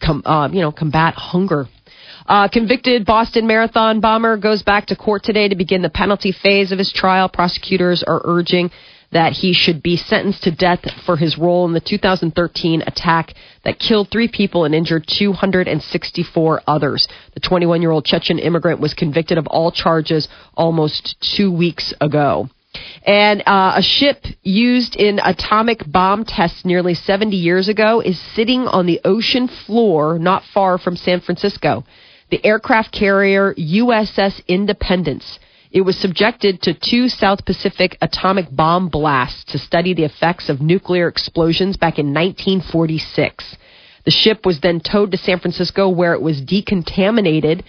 com- 0.00 0.22
uh, 0.24 0.48
you 0.48 0.60
know, 0.60 0.72
combat 0.72 1.14
hunger. 1.14 1.66
Uh, 2.26 2.48
convicted 2.48 3.04
Boston 3.04 3.46
Marathon 3.46 4.00
bomber 4.00 4.36
goes 4.36 4.62
back 4.62 4.86
to 4.86 4.96
court 4.96 5.22
today 5.22 5.48
to 5.48 5.56
begin 5.56 5.82
the 5.82 5.90
penalty 5.90 6.32
phase 6.32 6.72
of 6.72 6.78
his 6.78 6.92
trial. 6.92 7.28
Prosecutors 7.28 8.02
are 8.02 8.22
urging 8.24 8.70
that 9.12 9.32
he 9.32 9.52
should 9.52 9.82
be 9.82 9.96
sentenced 9.96 10.42
to 10.42 10.50
death 10.50 10.80
for 11.06 11.16
his 11.16 11.38
role 11.38 11.66
in 11.66 11.72
the 11.72 11.80
2013 11.80 12.82
attack 12.86 13.34
that 13.64 13.78
killed 13.78 14.08
three 14.10 14.28
people 14.28 14.64
and 14.64 14.74
injured 14.74 15.06
264 15.06 16.62
others. 16.66 17.06
The 17.34 17.40
21 17.40 17.82
year 17.82 17.90
old 17.90 18.04
Chechen 18.04 18.38
immigrant 18.38 18.80
was 18.80 18.94
convicted 18.94 19.38
of 19.38 19.46
all 19.46 19.70
charges 19.70 20.28
almost 20.54 21.16
two 21.36 21.52
weeks 21.52 21.92
ago. 22.00 22.48
And 23.06 23.42
uh, 23.46 23.74
a 23.76 23.82
ship 23.82 24.24
used 24.42 24.96
in 24.96 25.20
atomic 25.22 25.82
bomb 25.86 26.24
tests 26.24 26.64
nearly 26.64 26.94
70 26.94 27.36
years 27.36 27.68
ago 27.68 28.00
is 28.00 28.20
sitting 28.34 28.62
on 28.62 28.86
the 28.86 29.00
ocean 29.04 29.48
floor 29.48 30.18
not 30.18 30.42
far 30.52 30.78
from 30.78 30.96
San 30.96 31.20
Francisco. 31.20 31.84
The 32.30 32.44
aircraft 32.44 32.92
carrier 32.92 33.54
USS 33.54 34.46
Independence. 34.48 35.38
It 35.70 35.82
was 35.82 35.98
subjected 35.98 36.62
to 36.62 36.74
two 36.74 37.08
South 37.08 37.44
Pacific 37.44 37.98
atomic 38.00 38.46
bomb 38.50 38.88
blasts 38.88 39.44
to 39.52 39.58
study 39.58 39.92
the 39.92 40.04
effects 40.04 40.48
of 40.48 40.60
nuclear 40.60 41.08
explosions 41.08 41.76
back 41.76 41.98
in 41.98 42.14
1946. 42.14 43.56
The 44.04 44.10
ship 44.10 44.46
was 44.46 44.60
then 44.60 44.80
towed 44.80 45.10
to 45.10 45.16
San 45.16 45.40
Francisco 45.40 45.88
where 45.88 46.14
it 46.14 46.22
was 46.22 46.40
decontaminated. 46.40 47.64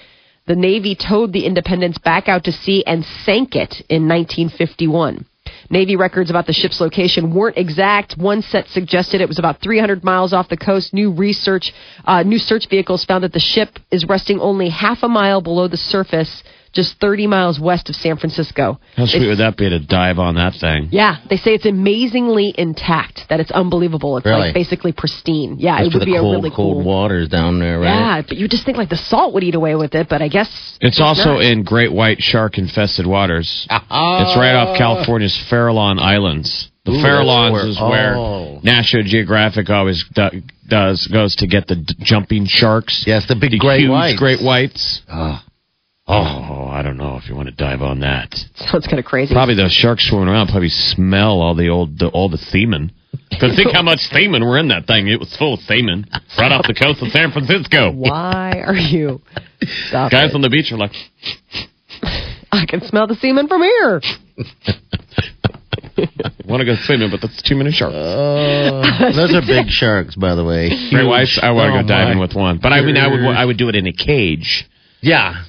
The 0.45 0.55
Navy 0.55 0.95
towed 0.95 1.33
the 1.33 1.45
Independence 1.45 1.97
back 1.97 2.29
out 2.29 2.43
to 2.43 2.51
sea 2.51 2.83
and 2.85 3.03
sank 3.03 3.55
it 3.55 3.81
in 3.89 4.07
1951. 4.07 5.25
Navy 5.69 5.95
records 5.95 6.29
about 6.29 6.45
the 6.45 6.53
ship's 6.53 6.79
location 6.79 7.33
weren't 7.33 7.57
exact. 7.57 8.17
One 8.17 8.41
set 8.41 8.67
suggested 8.69 9.21
it 9.21 9.27
was 9.27 9.39
about 9.39 9.61
300 9.61 10.03
miles 10.03 10.33
off 10.33 10.49
the 10.49 10.57
coast. 10.57 10.93
New 10.93 11.11
research, 11.11 11.73
uh, 12.05 12.23
new 12.23 12.37
search 12.37 12.67
vehicles 12.69 13.03
found 13.05 13.23
that 13.23 13.33
the 13.33 13.39
ship 13.39 13.79
is 13.91 14.05
resting 14.05 14.39
only 14.39 14.69
half 14.69 14.99
a 15.01 15.07
mile 15.07 15.41
below 15.41 15.67
the 15.67 15.77
surface, 15.77 16.43
just 16.75 16.99
30 16.99 17.25
miles 17.27 17.59
west 17.59 17.89
of 17.89 17.95
San 17.95 18.17
Francisco. 18.17 18.79
How 18.97 19.05
sweet 19.05 19.19
They- 19.19 19.27
would 19.27 19.37
that 19.39 19.55
be 19.57 19.69
to 19.69 19.79
dive 19.79 20.19
on 20.19 20.35
that 20.35 20.53
thing? 20.55 20.89
yeah, 20.91 21.17
they 21.29 21.37
say 21.37 21.53
it's 21.55 21.65
amazingly 21.65 22.53
intact. 22.57 23.25
That 23.29 23.39
it's 23.39 23.51
unbelievable. 23.51 24.17
It's 24.17 24.25
Really? 24.25 24.41
like 24.41 24.53
basically 24.53 24.91
pristine. 24.91 25.55
Yeah, 25.57 25.77
That's 25.77 25.87
it 25.87 25.97
would 25.99 26.05
be 26.05 26.13
cold, 26.17 26.33
a 26.33 26.37
really 26.37 26.49
cold 26.51 26.75
cool. 26.77 26.83
waters 26.83 27.29
down 27.29 27.59
there, 27.59 27.79
right? 27.79 27.87
Yeah, 27.87 28.21
but 28.27 28.37
you 28.37 28.47
just 28.47 28.65
think 28.65 28.77
like 28.77 28.89
the 28.89 28.97
salt 28.97 29.33
would 29.33 29.43
eat 29.43 29.55
away 29.55 29.75
with 29.75 29.95
it, 29.95 30.09
but 30.09 30.21
I 30.21 30.27
guess 30.27 30.77
It's 30.81 30.99
also 30.99 31.33
not. 31.35 31.43
in 31.43 31.63
great 31.63 31.91
white 31.93 32.21
shark 32.21 32.57
infested 32.57 33.07
waters. 33.07 33.65
Oh. 33.71 34.21
It's 34.21 34.37
right 34.37 34.53
off 34.55 34.77
California's 34.77 35.35
Farallon 35.49 35.99
Islands. 35.99 36.69
The 36.83 36.91
Ooh, 36.91 36.97
Farallons 37.03 37.53
that's 37.53 37.65
is 37.69 37.79
where- 37.79 37.89
where 37.89 38.15
oh. 38.17 38.59
National 38.61 39.03
Geographic 39.03 39.69
always 39.71 40.03
do, 40.13 40.43
does 40.67 41.07
goes 41.07 41.35
to 41.37 41.47
get 41.47 41.67
the 41.67 41.77
d- 41.77 41.95
jumping 42.03 42.45
sharks. 42.45 43.05
Yes, 43.07 43.25
the 43.27 43.35
big 43.35 43.51
the 43.51 43.57
great 43.57 43.79
huge 43.79 43.89
whites. 43.89 44.19
great 44.19 44.41
whites. 44.41 45.01
Oh. 45.11 45.39
Oh, 46.07 46.67
I 46.71 46.83
don't 46.83 46.97
know 46.97 47.17
if 47.17 47.27
you 47.27 47.35
want 47.35 47.49
to 47.49 47.55
dive 47.55 47.81
on 47.81 48.01
that. 48.01 48.31
sounds 48.55 48.85
kind 48.85 48.99
of 48.99 49.05
crazy. 49.05 49.33
Probably 49.33 49.55
those 49.55 49.71
sharks 49.73 50.07
swimming 50.07 50.27
around 50.27 50.49
probably 50.49 50.69
smell 50.69 51.41
all 51.41 51.55
the 51.55 51.69
old 51.69 51.97
the, 51.97 52.09
all 52.09 52.29
the 52.29 52.37
themin. 52.37 52.91
Because 53.31 53.55
think 53.55 53.71
how 53.73 53.81
much 53.81 53.99
themin 54.11 54.41
were 54.45 54.57
in 54.59 54.67
that 54.67 54.85
thing. 54.85 55.07
It 55.07 55.19
was 55.19 55.35
full 55.35 55.55
of 55.55 55.61
themin 55.61 56.05
right 56.37 56.51
off 56.51 56.67
the 56.67 56.75
coast 56.75 57.01
of 57.01 57.11
San 57.11 57.31
Francisco. 57.31 57.91
Why 57.91 58.61
are 58.65 58.75
you? 58.75 59.21
Stop 59.87 60.11
Guys 60.11 60.29
it. 60.29 60.35
on 60.35 60.41
the 60.41 60.49
beach 60.49 60.71
are 60.71 60.77
like, 60.77 60.91
I 62.51 62.65
can 62.67 62.81
smell 62.81 63.07
the 63.07 63.15
semen 63.15 63.47
from 63.47 63.63
here. 63.63 64.01
want 66.45 66.59
to 66.59 66.65
go 66.65 66.75
swimming, 66.83 67.09
but 67.09 67.19
that's 67.21 67.41
too 67.41 67.55
many 67.55 67.71
sharks. 67.71 67.95
Oh, 67.97 69.11
those 69.15 69.33
are 69.33 69.41
big 69.41 69.69
sharks, 69.69 70.15
by 70.15 70.35
the 70.35 70.43
way. 70.43 70.69
Great 70.69 70.79
Huge. 70.91 71.07
whites. 71.07 71.39
I 71.41 71.49
want 71.51 71.73
to 71.73 71.79
Oh, 71.79 71.81
go 71.81 71.87
diving 71.87 72.17
my. 72.17 72.25
with 72.25 72.35
one, 72.35 72.59
but 72.61 72.71
I 72.73 72.81
mean, 72.81 72.95
I 72.97 73.07
would 73.07 73.21
I 73.21 73.43
would 73.43 73.57
do 73.57 73.69
it 73.69 73.75
in 73.75 73.87
a 73.87 73.93
cage. 73.93 74.69
Yeah, 75.01 75.43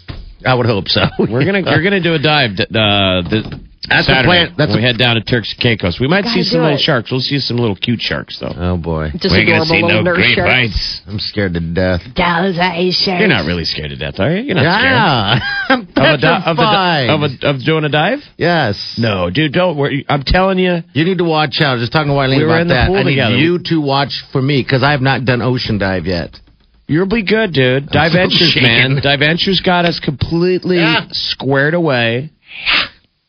I 0.45 0.55
would 0.55 0.67
hope 0.67 0.89
so. 0.89 1.03
We're 1.19 1.45
gonna 1.45 1.63
you're 1.63 1.83
gonna 1.83 2.03
do 2.03 2.15
a 2.15 2.19
dive. 2.19 2.53
Uh, 2.61 3.23
the, 3.29 3.61
That's 3.89 4.03
a 4.09 4.11
Saturday 4.11 4.27
plan- 4.27 4.55
that's 4.59 4.73
we 4.75 4.79
a- 4.79 4.83
head 4.83 4.99
down 4.99 5.15
to 5.15 5.23
Turks 5.23 5.53
and 5.55 5.61
Caicos. 5.63 6.01
We 6.01 6.09
might 6.09 6.25
see 6.27 6.43
some 6.43 6.61
little 6.61 6.77
it. 6.77 6.81
sharks. 6.81 7.11
We'll 7.11 7.21
see 7.21 7.39
some 7.39 7.57
little 7.57 7.77
cute 7.77 8.01
sharks 8.01 8.39
though. 8.41 8.53
Oh 8.55 8.77
boy, 8.77 9.13
Just 9.17 9.33
we 9.33 9.39
ain't 9.41 9.49
gonna 9.49 9.65
see 9.65 9.81
no 9.83 10.03
great 10.03 10.35
sharks. 10.35 10.51
whites. 10.53 11.01
I'm 11.07 11.19
scared 11.21 11.55
to 11.55 11.61
death. 11.61 12.03
You're 12.17 13.29
not 13.29 13.47
really 13.47 13.65
scared 13.65 13.91
to 13.91 13.97
death, 13.97 14.19
are 14.19 14.31
you? 14.35 14.43
You're 14.43 14.57
not 14.57 14.63
Yeah, 14.63 15.39
I'm 15.69 15.89
scared 15.91 16.15
of 16.15 16.19
a, 16.19 16.21
di- 16.21 16.37
of, 16.37 16.43
a, 16.43 16.63
petrified. 16.63 17.07
di- 17.07 17.15
of, 17.15 17.23
a, 17.23 17.49
of 17.59 17.65
doing 17.65 17.85
a 17.85 17.89
dive. 17.89 18.19
yes. 18.37 18.97
No, 18.99 19.31
dude, 19.31 19.53
don't 19.53 19.77
worry. 19.77 20.05
I'm 20.09 20.23
telling 20.25 20.59
you. 20.59 20.79
You 20.93 21.05
need 21.05 21.19
to 21.19 21.25
watch 21.25 21.61
out. 21.61 21.79
Just 21.79 21.93
talking 21.93 22.09
to 22.09 22.15
Wileen 22.15 22.39
We 22.39 22.45
were 22.45 22.51
about 22.51 22.61
in 22.63 22.69
the 22.69 22.75
that. 22.75 22.89
pool 22.89 22.97
I 22.97 23.03
need 23.05 23.11
together. 23.11 23.37
you 23.37 23.59
to 23.67 23.81
watch 23.81 24.23
for 24.33 24.43
me 24.43 24.63
because 24.63 24.83
I 24.83 24.91
have 24.93 25.01
not 25.03 25.25
done 25.25 25.41
ocean 25.43 25.79
dive 25.79 26.07
yet. 26.07 26.39
You'll 26.89 27.07
be 27.09 27.25
good, 27.25 27.53
dude. 27.53 27.89
Dive 27.89 28.13
Ventures, 28.13 28.57
man. 28.61 29.01
Dive 29.03 29.19
Ventures 29.21 29.61
got 29.61 29.85
us 29.85 29.99
completely 29.99 30.77
Yeah. 30.77 31.07
squared 31.11 31.75
away. 31.75 32.31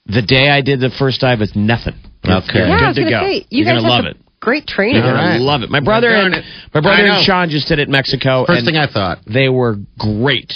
The 0.06 0.22
day 0.22 0.50
I 0.50 0.62
did 0.62 0.80
the 0.80 0.90
first 0.92 1.22
dive 1.22 1.40
was 1.40 1.56
nothing. 1.56 1.96
Okay. 2.26 2.60
Yeah, 2.68 2.76
I 2.76 2.94
good 2.94 3.04
to 3.04 3.10
go. 3.10 3.22
say 3.24 3.36
you 3.50 3.64
You're 3.64 3.66
gonna 3.76 3.88
love 3.88 4.06
it. 4.06 4.18
Great 4.40 4.68
training. 4.68 4.96
You're 5.02 5.12
gonna 5.12 5.18
right. 5.30 5.42
love 5.42 5.64
it. 5.64 5.70
My 5.72 5.80
brother 5.80 6.10
and 6.10 6.36
it. 6.36 6.46
my 6.74 6.82
brother 6.82 7.04
and. 7.06 7.24
Sean 7.26 7.50
just 7.50 7.68
did 7.68 7.80
it 7.80 7.88
in 7.88 7.92
Mexico. 7.92 8.46
First 8.46 8.66
thing 8.66 8.78
I 8.78 8.88
thought. 8.88 9.20
they 9.26 9.50
were 9.50 9.78
great. 9.98 10.54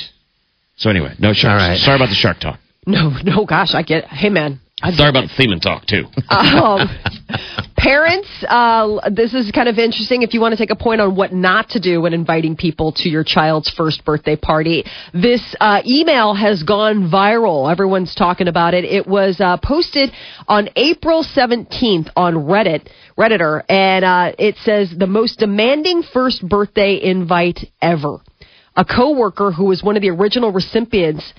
So 0.77 0.89
anyway, 0.89 1.13
no 1.19 1.33
sharks. 1.33 1.59
Right. 1.61 1.77
Sorry 1.79 1.95
about 1.95 2.09
the 2.09 2.15
shark 2.15 2.39
talk. 2.39 2.59
No, 2.87 3.09
no, 3.23 3.45
gosh, 3.45 3.73
I 3.75 3.81
get. 3.83 4.05
Hey, 4.05 4.29
man. 4.29 4.59
Sorry 4.95 5.09
about 5.09 5.27
the 5.27 5.33
theme 5.37 5.51
and 5.51 5.61
talk 5.61 5.85
too. 5.85 6.05
Um, 6.29 6.89
parents, 7.81 8.29
uh, 8.47 9.09
this 9.09 9.33
is 9.33 9.49
kind 9.51 9.67
of 9.67 9.79
interesting. 9.79 10.21
If 10.21 10.35
you 10.35 10.39
want 10.39 10.51
to 10.51 10.57
take 10.57 10.69
a 10.69 10.75
point 10.75 11.01
on 11.01 11.15
what 11.15 11.33
not 11.33 11.69
to 11.69 11.79
do 11.79 12.01
when 12.01 12.13
inviting 12.13 12.55
people 12.55 12.91
to 12.97 13.09
your 13.09 13.23
child's 13.23 13.71
first 13.71 14.05
birthday 14.05 14.35
party, 14.35 14.83
this 15.13 15.55
uh, 15.59 15.81
email 15.83 16.35
has 16.35 16.61
gone 16.61 17.09
viral. 17.09 17.71
Everyone's 17.71 18.13
talking 18.13 18.47
about 18.47 18.75
it. 18.75 18.85
It 18.85 19.07
was 19.07 19.41
uh, 19.41 19.57
posted 19.63 20.11
on 20.47 20.69
April 20.75 21.23
17th 21.23 22.11
on 22.15 22.35
Reddit, 22.35 22.87
Redditor, 23.17 23.63
and 23.67 24.05
uh, 24.05 24.35
it 24.37 24.57
says 24.57 24.93
the 24.95 25.07
most 25.07 25.39
demanding 25.39 26.03
first 26.03 26.47
birthday 26.47 26.99
invite 27.01 27.61
ever. 27.81 28.19
A 28.75 28.85
coworker 28.85 29.51
who 29.51 29.65
was 29.65 29.81
one 29.81 29.95
of 29.95 30.03
the 30.03 30.11
original 30.11 30.51
recipients 30.51 31.33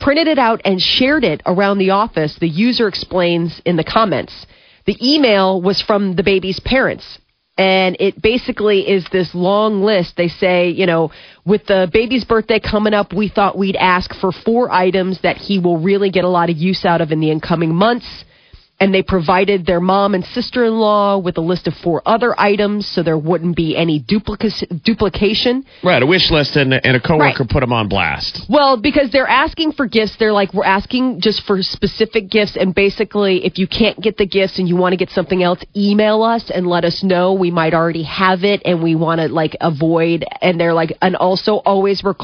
printed 0.00 0.26
it 0.26 0.38
out 0.38 0.62
and 0.64 0.80
shared 0.80 1.22
it 1.22 1.42
around 1.44 1.78
the 1.78 1.90
office. 1.90 2.36
The 2.40 2.48
user 2.48 2.88
explains 2.88 3.60
in 3.66 3.76
the 3.76 3.84
comments. 3.84 4.46
The 4.86 4.96
email 5.02 5.60
was 5.60 5.82
from 5.82 6.16
the 6.16 6.22
baby's 6.22 6.60
parents. 6.60 7.18
And 7.58 7.96
it 8.00 8.20
basically 8.20 8.86
is 8.86 9.06
this 9.10 9.34
long 9.34 9.82
list. 9.82 10.14
They 10.16 10.28
say, 10.28 10.68
you 10.68 10.84
know, 10.84 11.10
with 11.46 11.64
the 11.66 11.88
baby's 11.90 12.24
birthday 12.24 12.60
coming 12.60 12.92
up, 12.92 13.14
we 13.14 13.28
thought 13.28 13.56
we'd 13.56 13.76
ask 13.76 14.14
for 14.20 14.30
four 14.30 14.70
items 14.70 15.20
that 15.22 15.38
he 15.38 15.58
will 15.58 15.78
really 15.78 16.10
get 16.10 16.24
a 16.24 16.28
lot 16.28 16.50
of 16.50 16.56
use 16.58 16.84
out 16.84 17.00
of 17.00 17.12
in 17.12 17.20
the 17.20 17.30
incoming 17.30 17.74
months 17.74 18.24
and 18.78 18.92
they 18.92 19.02
provided 19.02 19.64
their 19.66 19.80
mom 19.80 20.14
and 20.14 20.24
sister-in-law 20.24 21.18
with 21.18 21.38
a 21.38 21.40
list 21.40 21.66
of 21.66 21.74
four 21.82 22.02
other 22.04 22.38
items 22.38 22.86
so 22.86 23.02
there 23.02 23.16
wouldn't 23.16 23.56
be 23.56 23.76
any 23.76 23.98
duplica- 24.00 24.82
duplication. 24.84 25.64
Right, 25.82 26.02
a 26.02 26.06
wish 26.06 26.30
list 26.30 26.56
and, 26.56 26.74
and 26.74 26.96
a 26.96 27.00
coworker 27.00 27.42
Right. 27.44 27.48
put 27.48 27.60
them 27.60 27.72
on 27.72 27.88
blast. 27.88 28.44
Well, 28.48 28.76
because 28.76 29.10
they're 29.10 29.26
asking 29.28 29.72
for 29.72 29.86
gifts, 29.86 30.16
they're 30.18 30.32
like, 30.32 30.52
we're 30.52 30.64
asking 30.64 31.20
just 31.22 31.42
for 31.46 31.62
specific 31.62 32.28
gifts. 32.30 32.56
And 32.56 32.74
basically, 32.74 33.44
if 33.46 33.56
you 33.58 33.66
can't 33.66 33.98
get 34.00 34.18
the 34.18 34.26
gifts 34.26 34.58
and 34.58 34.68
you 34.68 34.76
want 34.76 34.92
to 34.92 34.96
get 34.98 35.10
something 35.10 35.42
else, 35.42 35.60
email 35.74 36.22
us 36.22 36.50
and 36.54 36.66
let 36.66 36.84
us 36.84 37.02
know. 37.02 37.32
We 37.32 37.50
might 37.50 37.72
already 37.72 38.02
have 38.02 38.44
it 38.44 38.60
and 38.64 38.82
we 38.82 38.94
want 38.94 39.20
to 39.22 39.28
like 39.28 39.56
avoid. 39.60 40.24
And 40.42 40.60
they're 40.60 40.74
like, 40.74 40.96
and 41.00 41.16
also 41.16 41.56
always 41.64 42.04
rec- 42.04 42.16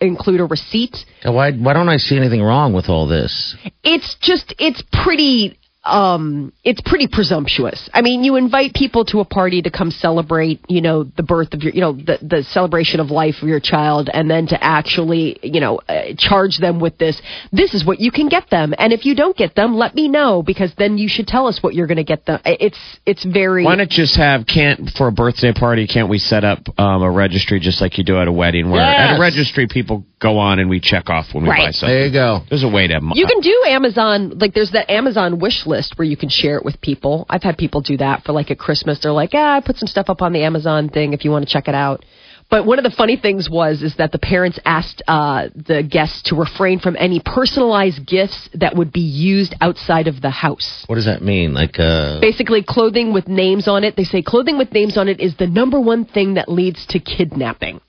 include 0.00 0.40
a 0.40 0.44
receipt. 0.44 0.96
Why? 1.24 1.52
Why 1.52 1.72
don't 1.72 1.88
I 1.88 1.98
see 1.98 2.16
anything 2.16 2.42
wrong 2.42 2.72
with 2.72 2.88
all 2.88 3.06
this? 3.06 3.56
It's 3.84 4.16
just, 4.20 4.54
it's 4.58 4.82
pretty 5.04 5.56
um, 5.84 6.52
it's 6.62 6.80
pretty 6.84 7.08
presumptuous. 7.08 7.88
I 7.94 8.02
mean, 8.02 8.22
you 8.22 8.36
invite 8.36 8.74
people 8.74 9.06
to 9.06 9.20
a 9.20 9.24
party 9.24 9.62
to 9.62 9.70
come 9.70 9.90
celebrate, 9.90 10.60
you 10.68 10.82
know, 10.82 11.04
the 11.04 11.22
birth 11.22 11.54
of 11.54 11.62
your, 11.62 11.72
you 11.72 11.80
know, 11.80 11.92
the, 11.92 12.18
the 12.20 12.42
celebration 12.50 13.00
of 13.00 13.10
life 13.10 13.36
of 13.40 13.48
your 13.48 13.60
child, 13.60 14.10
and 14.12 14.30
then 14.30 14.46
to 14.48 14.62
actually, 14.62 15.38
you 15.42 15.58
know, 15.60 15.80
uh, 15.88 16.12
charge 16.18 16.58
them 16.58 16.80
with 16.80 16.98
this. 16.98 17.20
This 17.50 17.72
is 17.72 17.82
what 17.84 17.98
you 17.98 18.10
can 18.10 18.28
get 18.28 18.50
them, 18.50 18.74
and 18.76 18.92
if 18.92 19.06
you 19.06 19.14
don't 19.14 19.34
get 19.36 19.54
them, 19.54 19.74
let 19.76 19.94
me 19.94 20.08
know 20.08 20.42
because 20.42 20.70
then 20.76 20.98
you 20.98 21.08
should 21.08 21.26
tell 21.26 21.46
us 21.46 21.62
what 21.62 21.74
you're 21.74 21.86
going 21.86 21.96
to 21.96 22.04
get 22.04 22.26
them. 22.26 22.40
It's 22.44 22.78
it's 23.06 23.24
very. 23.24 23.64
Why 23.64 23.76
not 23.76 23.88
just 23.88 24.16
have 24.18 24.46
can't 24.46 24.90
for 24.98 25.08
a 25.08 25.12
birthday 25.12 25.54
party? 25.54 25.86
Can't 25.86 26.10
we 26.10 26.18
set 26.18 26.44
up 26.44 26.58
um, 26.78 27.02
a 27.02 27.10
registry 27.10 27.58
just 27.58 27.80
like 27.80 27.96
you 27.96 28.04
do 28.04 28.18
at 28.20 28.28
a 28.28 28.32
wedding, 28.32 28.70
where 28.70 28.82
at 28.82 29.16
a 29.16 29.20
registry 29.20 29.66
people 29.66 30.04
go 30.20 30.36
on 30.36 30.58
and 30.58 30.68
we 30.68 30.78
check 30.78 31.08
off 31.08 31.32
when 31.32 31.44
we 31.44 31.48
Right. 31.48 31.68
buy 31.68 31.70
something. 31.70 31.88
There 31.96 32.06
you 32.06 32.12
go. 32.12 32.40
There's 32.50 32.64
a 32.64 32.68
way 32.68 32.86
to. 32.86 33.00
You 33.14 33.26
can 33.26 33.40
do 33.40 33.64
Amazon, 33.68 34.38
like 34.38 34.52
there's 34.52 34.72
that 34.72 34.90
Amazon 34.90 35.38
wish 35.38 35.64
list 35.66 35.69
where 35.96 36.06
you 36.06 36.16
can 36.16 36.28
share 36.28 36.56
it 36.56 36.64
with 36.64 36.80
people. 36.80 37.26
I've 37.28 37.42
had 37.42 37.56
people 37.56 37.80
do 37.80 37.96
that 37.98 38.24
for 38.24 38.32
like 38.32 38.50
at 38.50 38.58
Christmas. 38.58 39.00
They're 39.02 39.12
like, 39.12 39.32
yeah, 39.32 39.56
I 39.56 39.60
put 39.60 39.76
some 39.76 39.88
stuff 39.88 40.08
up 40.08 40.22
on 40.22 40.32
the 40.32 40.42
Amazon 40.44 40.88
thing 40.88 41.12
if 41.12 41.24
you 41.24 41.30
want 41.30 41.46
to 41.46 41.52
check 41.52 41.68
it 41.68 41.74
out. 41.74 42.04
But 42.50 42.66
one 42.66 42.78
of 42.78 42.84
the 42.84 42.90
funny 42.90 43.16
things 43.16 43.48
was 43.48 43.80
is 43.80 43.94
that 43.98 44.10
the 44.10 44.18
parents 44.18 44.58
asked 44.64 45.02
uh, 45.06 45.48
the 45.54 45.84
guests 45.88 46.22
to 46.26 46.34
refrain 46.34 46.80
from 46.80 46.96
any 46.98 47.22
personalized 47.24 48.04
gifts 48.04 48.48
that 48.54 48.74
would 48.74 48.92
be 48.92 49.00
used 49.00 49.54
outside 49.60 50.08
of 50.08 50.20
the 50.20 50.30
house. 50.30 50.84
What 50.88 50.96
does 50.96 51.04
that 51.04 51.22
mean? 51.22 51.54
Like, 51.54 51.78
uh, 51.78 52.18
Basically, 52.20 52.64
clothing 52.66 53.12
with 53.12 53.28
names 53.28 53.68
on 53.68 53.84
it. 53.84 53.94
They 53.96 54.04
say 54.04 54.22
clothing 54.22 54.58
with 54.58 54.72
names 54.72 54.98
on 54.98 55.06
it 55.06 55.20
is 55.20 55.36
the 55.36 55.46
number 55.46 55.80
one 55.80 56.04
thing 56.04 56.34
that 56.34 56.48
leads 56.48 56.84
to 56.86 56.98
kidnapping. 56.98 57.80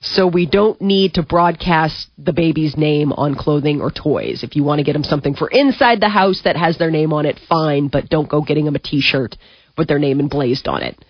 So 0.00 0.28
we 0.28 0.46
don't 0.46 0.80
need 0.80 1.14
to 1.14 1.22
broadcast 1.24 2.08
the 2.16 2.32
baby's 2.32 2.76
name 2.76 3.12
on 3.12 3.34
clothing 3.34 3.80
or 3.80 3.90
toys. 3.90 4.44
If 4.44 4.54
you 4.54 4.62
want 4.62 4.78
to 4.78 4.84
get 4.84 4.92
them 4.92 5.02
something 5.02 5.34
for 5.34 5.48
inside 5.48 6.00
the 6.00 6.08
house 6.08 6.42
that 6.44 6.56
has 6.56 6.78
their 6.78 6.90
name 6.90 7.12
on 7.12 7.26
it, 7.26 7.40
fine, 7.48 7.88
but 7.88 8.08
don't 8.08 8.28
go 8.28 8.40
getting 8.40 8.64
them 8.64 8.76
a 8.76 8.78
T-shirt 8.78 9.36
with 9.76 9.88
their 9.88 9.98
name 9.98 10.20
emblazed 10.20 10.68
on 10.68 10.82
it. 10.82 11.04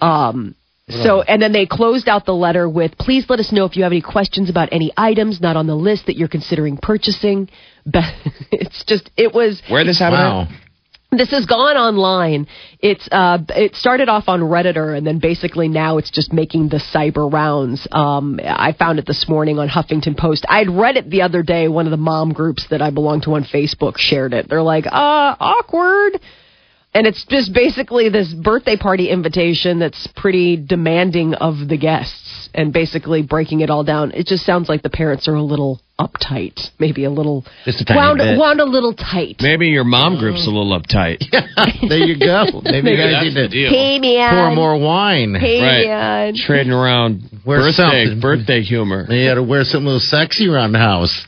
Um, 0.00 0.56
so, 0.88 1.22
and 1.22 1.40
then 1.40 1.52
they 1.52 1.64
closed 1.64 2.08
out 2.08 2.26
the 2.26 2.34
letter 2.34 2.68
with, 2.68 2.98
please 2.98 3.24
let 3.28 3.38
us 3.38 3.52
know 3.52 3.64
if 3.64 3.76
you 3.76 3.84
have 3.84 3.92
any 3.92 4.02
questions 4.02 4.50
about 4.50 4.70
any 4.72 4.92
items 4.96 5.40
not 5.40 5.56
on 5.56 5.66
the 5.68 5.76
list 5.76 6.06
that 6.06 6.16
you're 6.16 6.28
considering 6.28 6.76
purchasing. 6.76 7.48
But 7.86 8.04
it's 8.50 8.84
just, 8.84 9.08
it 9.16 9.32
was, 9.32 9.62
Where 9.68 9.84
this 9.84 10.00
happened? 10.00 10.48
wow. 10.50 10.58
This 11.12 11.30
has 11.30 11.46
gone 11.46 11.76
online. 11.76 12.46
It's 12.80 13.06
uh, 13.12 13.38
it 13.50 13.74
started 13.76 14.08
off 14.08 14.24
on 14.28 14.40
Redditor, 14.40 14.96
and 14.96 15.06
then 15.06 15.18
basically 15.18 15.68
now 15.68 15.98
it's 15.98 16.10
just 16.10 16.32
making 16.32 16.70
the 16.70 16.82
cyber 16.92 17.30
rounds. 17.30 17.86
Um, 17.92 18.40
I 18.42 18.72
found 18.72 18.98
it 18.98 19.06
this 19.06 19.26
morning 19.28 19.58
on 19.58 19.68
Huffington 19.68 20.16
Post. 20.16 20.46
I'd 20.48 20.70
read 20.70 20.96
it 20.96 21.10
the 21.10 21.22
other 21.22 21.42
day. 21.42 21.68
One 21.68 21.86
of 21.86 21.90
the 21.90 21.96
mom 21.96 22.32
groups 22.32 22.66
that 22.70 22.80
I 22.80 22.90
belong 22.90 23.20
to 23.22 23.34
on 23.34 23.44
Facebook 23.44 23.98
shared 23.98 24.32
it. 24.32 24.48
They're 24.48 24.62
like, 24.62 24.86
uh, 24.86 24.90
awkward. 25.38 26.18
And 26.94 27.06
it's 27.06 27.24
just 27.24 27.54
basically 27.54 28.10
this 28.10 28.32
birthday 28.34 28.76
party 28.76 29.08
invitation 29.08 29.78
that's 29.78 30.06
pretty 30.14 30.56
demanding 30.56 31.34
of 31.34 31.68
the 31.68 31.78
guests 31.78 32.31
and 32.54 32.72
basically 32.72 33.22
breaking 33.22 33.60
it 33.60 33.70
all 33.70 33.84
down. 33.84 34.12
It 34.12 34.26
just 34.26 34.44
sounds 34.44 34.68
like 34.68 34.82
the 34.82 34.90
parents 34.90 35.28
are 35.28 35.34
a 35.34 35.42
little 35.42 35.80
uptight, 35.98 36.58
maybe 36.80 37.04
a 37.04 37.10
little 37.10 37.44
Just 37.64 37.80
a 37.80 37.84
tiny 37.84 37.98
wound, 37.98 38.18
bit. 38.18 38.38
wound 38.38 38.60
a 38.60 38.64
little 38.64 38.92
tight. 38.92 39.36
Maybe 39.40 39.68
your 39.68 39.84
mom 39.84 40.14
mm-hmm. 40.14 40.20
group's 40.20 40.46
a 40.46 40.50
little 40.50 40.78
uptight. 40.78 41.22
there 41.88 41.98
you 41.98 42.18
go. 42.18 42.60
Maybe 42.64 42.90
you 42.90 42.96
guys 42.96 43.12
That's 43.12 43.24
need 43.24 43.34
to 43.34 43.48
deal. 43.48 43.70
Hey 43.70 43.98
man, 44.00 44.34
pour 44.34 44.54
more 44.54 44.78
wine. 44.80 45.34
Hey 45.34 45.60
Right. 45.62 45.86
man. 45.86 46.34
Trading 46.34 46.72
around 46.72 47.22
Wear 47.46 47.58
birthday 47.60 48.04
something. 48.06 48.20
birthday 48.20 48.62
humor. 48.62 49.06
You 49.08 49.28
got 49.28 49.34
to 49.34 49.42
wear 49.42 49.64
something 49.64 49.86
a 49.86 49.90
little 49.94 50.00
sexy 50.00 50.48
around 50.48 50.72
the 50.72 50.78
house. 50.78 51.26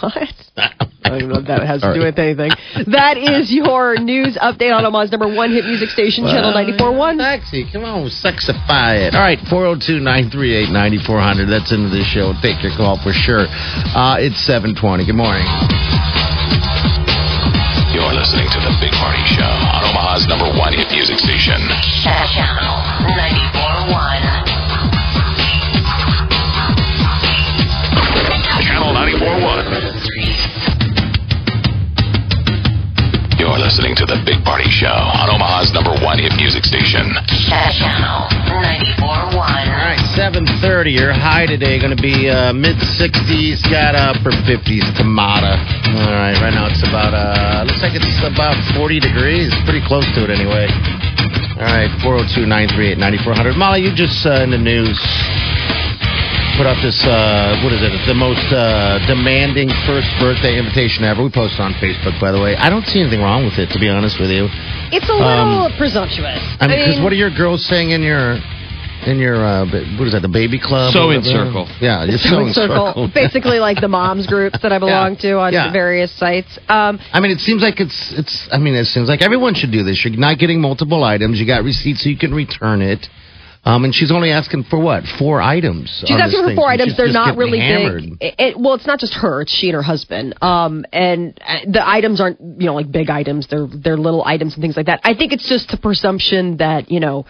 What? 0.00 0.32
I 1.04 1.18
don't 1.18 1.28
know 1.28 1.40
if 1.42 1.46
that 1.50 1.60
has 1.66 1.82
to 1.82 1.92
do 1.92 2.00
with 2.00 2.16
anything. 2.16 2.50
That 2.88 3.18
is 3.20 3.52
your 3.52 3.98
news 4.00 4.38
update 4.40 4.72
on 4.72 4.86
Omaha's 4.86 5.10
number 5.12 5.28
one 5.28 5.52
hit 5.52 5.64
music 5.68 5.90
station, 5.90 6.24
Channel 6.24 6.54
94.1. 6.56 7.20
Sexy. 7.20 7.68
Come 7.68 7.84
on, 7.84 8.08
sexify 8.08 9.04
it. 9.04 9.12
All 9.12 9.20
right, 9.20 9.36
402 9.50 10.00
938 10.00 10.72
9400. 10.72 11.50
That's 11.52 11.68
into 11.68 11.90
the 11.92 12.06
show. 12.06 12.32
Take 12.40 12.62
your 12.64 12.72
call 12.78 12.96
for 13.02 13.12
sure. 13.12 13.44
Uh, 13.92 14.22
it's 14.24 14.40
720. 14.48 15.04
Good 15.04 15.18
morning. 15.18 15.44
You're 17.92 18.14
listening 18.16 18.48
to 18.48 18.58
The 18.64 18.72
Big 18.80 18.94
Party 18.96 19.20
Show 19.36 19.44
on 19.44 19.84
Omaha's 19.92 20.24
number 20.24 20.48
one 20.56 20.72
hit 20.72 20.88
music 20.88 21.20
station. 21.20 21.60
Channel 22.00 22.80
94.1. 23.20 24.31
listening 33.82 33.98
to 33.98 34.06
The 34.06 34.22
Big 34.22 34.38
Party 34.46 34.70
Show 34.70 34.94
on 34.94 35.26
Omaha's 35.26 35.74
number 35.74 35.90
one 36.06 36.14
hit 36.14 36.30
music 36.38 36.62
station. 36.62 37.02
Channel 37.50 38.30
94.1. 39.02 39.34
All 39.34 39.42
right, 39.42 39.98
730. 40.14 40.54
Your 40.94 41.10
high 41.10 41.50
today 41.50 41.82
going 41.82 41.90
to 41.90 41.98
be 41.98 42.30
uh, 42.30 42.54
mid 42.54 42.78
60s, 42.78 43.58
got 43.66 43.98
upper 43.98 44.30
50s, 44.46 44.86
Kamada. 44.94 45.58
All 45.98 46.14
right, 46.14 46.38
right 46.38 46.54
now 46.54 46.70
it's 46.70 46.86
about, 46.86 47.10
uh, 47.10 47.66
looks 47.66 47.82
like 47.82 47.98
it's 47.98 48.22
about 48.22 48.54
40 48.78 49.02
degrees. 49.02 49.50
Pretty 49.66 49.82
close 49.82 50.06
to 50.14 50.22
it 50.22 50.30
anyway. 50.30 50.70
All 51.58 51.66
right, 51.66 51.90
402 52.06 52.46
938 52.46 53.02
9400. 53.02 53.58
Molly, 53.58 53.82
you 53.82 53.90
just 53.90 54.22
uh, 54.22 54.46
in 54.46 54.54
the 54.54 54.62
news 54.62 54.94
put 56.56 56.66
up 56.66 56.76
this, 56.82 56.98
uh, 57.04 57.60
what 57.64 57.72
is 57.72 57.80
it? 57.82 57.92
The 58.06 58.14
most 58.14 58.44
uh, 58.52 58.98
demanding 59.06 59.68
first 59.88 60.08
birthday 60.20 60.58
invitation 60.58 61.04
ever. 61.04 61.22
We 61.24 61.30
posted 61.30 61.60
on 61.60 61.72
Facebook, 61.80 62.18
by 62.20 62.32
the 62.32 62.40
way. 62.40 62.56
I 62.56 62.68
don't 62.70 62.86
see 62.86 63.00
anything 63.00 63.20
wrong 63.20 63.44
with 63.44 63.58
it, 63.58 63.70
to 63.72 63.78
be 63.78 63.88
honest 63.88 64.20
with 64.20 64.30
you. 64.30 64.48
It's 64.92 65.08
a 65.08 65.16
little 65.16 65.70
presumptuous. 65.78 66.40
I 66.60 66.66
mean, 66.68 66.78
because 66.78 67.00
what 67.02 67.12
are 67.12 67.20
your 67.20 67.30
girls 67.34 67.64
saying 67.66 67.90
in 67.90 68.02
your 68.02 68.38
in 69.02 69.18
your 69.18 69.34
uh, 69.44 69.66
what 69.98 70.06
is 70.06 70.12
that? 70.14 70.22
The 70.22 70.30
baby 70.30 70.60
club? 70.60 70.90
or 70.90 70.92
Sewing 70.92 71.24
whatever? 71.26 71.50
circle. 71.50 71.66
Yeah, 71.80 72.04
your 72.08 72.18
Sewing 72.18 72.52
sewing 72.52 72.52
circle, 72.52 72.86
circle. 72.88 73.10
basically 73.14 73.58
like 73.58 73.80
the 73.80 73.88
moms 73.88 74.26
groups 74.26 74.58
that 74.62 74.72
I 74.72 74.78
belong 74.78 75.16
to 75.26 75.38
on 75.40 75.52
Yeah. 75.52 75.72
various 75.72 76.12
sites. 76.12 76.58
Um, 76.68 77.00
I 77.12 77.18
mean, 77.20 77.30
it 77.32 77.40
seems 77.40 77.62
like 77.62 77.80
it's 77.80 78.12
it's. 78.16 78.48
I 78.52 78.58
mean, 78.58 78.74
it 78.74 78.86
seems 78.86 79.08
like 79.08 79.22
everyone 79.22 79.54
should 79.54 79.72
do 79.72 79.82
this. 79.82 80.04
You're 80.04 80.14
not 80.16 80.38
getting 80.38 80.60
multiple 80.60 81.02
items. 81.02 81.40
You 81.40 81.46
got 81.46 81.64
receipts, 81.64 82.04
so 82.04 82.10
you 82.10 82.16
can 82.18 82.32
return 82.34 82.82
it. 82.82 83.08
Um, 83.64 83.84
and 83.84 83.94
she's 83.94 84.10
only 84.10 84.30
asking 84.32 84.64
for 84.64 84.78
what? 84.78 85.04
Four 85.18 85.40
items. 85.40 86.02
She's 86.04 86.20
asking 86.20 86.42
for 86.42 86.54
four 86.56 86.68
items. 86.68 86.96
They're 86.96 87.12
not 87.12 87.36
really 87.36 87.60
hammered. 87.60 88.02
big. 88.02 88.16
It, 88.20 88.34
it- 88.38 88.60
well, 88.60 88.74
it's 88.74 88.86
not 88.86 88.98
just 88.98 89.14
her; 89.14 89.42
it's 89.42 89.52
she 89.52 89.68
and 89.68 89.76
her 89.76 89.82
husband. 89.82 90.34
Um, 90.42 90.84
and 90.92 91.38
uh, 91.46 91.58
the 91.70 91.88
items 91.88 92.20
aren't, 92.20 92.40
you 92.40 92.66
know, 92.66 92.74
like 92.74 92.90
big 92.90 93.08
items. 93.08 93.46
They're 93.48 93.68
they're 93.72 93.96
little 93.96 94.24
items 94.24 94.54
and 94.54 94.62
things 94.62 94.76
like 94.76 94.86
that. 94.86 95.00
I 95.04 95.14
think 95.14 95.32
it's 95.32 95.48
just 95.48 95.68
the 95.68 95.76
presumption 95.76 96.56
that 96.56 96.90
you 96.90 96.98
know 96.98 97.24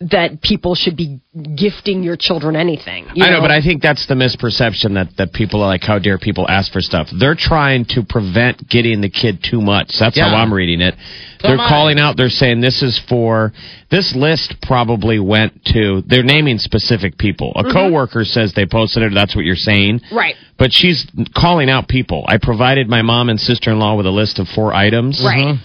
that 0.00 0.40
people 0.40 0.76
should 0.76 0.96
be 0.96 1.20
gifting 1.56 2.04
your 2.04 2.16
children 2.16 2.54
anything. 2.54 3.08
you 3.14 3.24
I 3.24 3.30
know, 3.30 3.40
but 3.40 3.50
I 3.50 3.60
think 3.60 3.82
that's 3.82 4.06
the 4.06 4.14
misperception 4.14 4.94
that, 4.94 5.08
that 5.16 5.32
people 5.32 5.60
are 5.60 5.66
like, 5.66 5.82
how 5.82 5.98
dare 5.98 6.18
people 6.18 6.46
ask 6.48 6.72
for 6.72 6.80
stuff? 6.80 7.08
They're 7.18 7.34
trying 7.34 7.84
to 7.90 8.04
prevent 8.08 8.68
getting 8.68 9.00
the 9.00 9.10
kid 9.10 9.42
too 9.42 9.60
much. 9.60 9.98
That's 9.98 10.16
how 10.16 10.36
I'm 10.36 10.54
reading 10.54 10.80
it. 10.82 10.94
So 11.40 11.48
they're 11.48 11.54
am 11.54 11.60
I. 11.60 11.68
calling 11.68 11.98
out, 11.98 12.16
they're 12.16 12.28
saying 12.28 12.60
this 12.60 12.80
is 12.80 13.00
for, 13.08 13.52
this 13.90 14.14
list 14.14 14.54
probably 14.62 15.18
went 15.18 15.64
to, 15.72 16.02
they're 16.06 16.22
naming 16.22 16.58
specific 16.58 17.18
people. 17.18 17.52
A 17.56 17.64
coworker 17.64 18.24
says 18.24 18.52
they 18.54 18.66
posted 18.66 19.02
it, 19.02 19.12
that's 19.12 19.34
what 19.34 19.44
you're 19.44 19.56
saying. 19.56 20.02
Right. 20.12 20.36
But 20.58 20.72
she's 20.72 21.10
calling 21.34 21.70
out 21.70 21.88
people. 21.88 22.24
I 22.28 22.38
provided 22.40 22.88
my 22.88 23.02
mom 23.02 23.30
and 23.30 23.40
sister 23.40 23.72
in 23.72 23.80
law 23.80 23.96
with 23.96 24.06
a 24.06 24.10
list 24.10 24.38
of 24.38 24.46
four 24.46 24.72
items. 24.72 25.20
Right. 25.24 25.58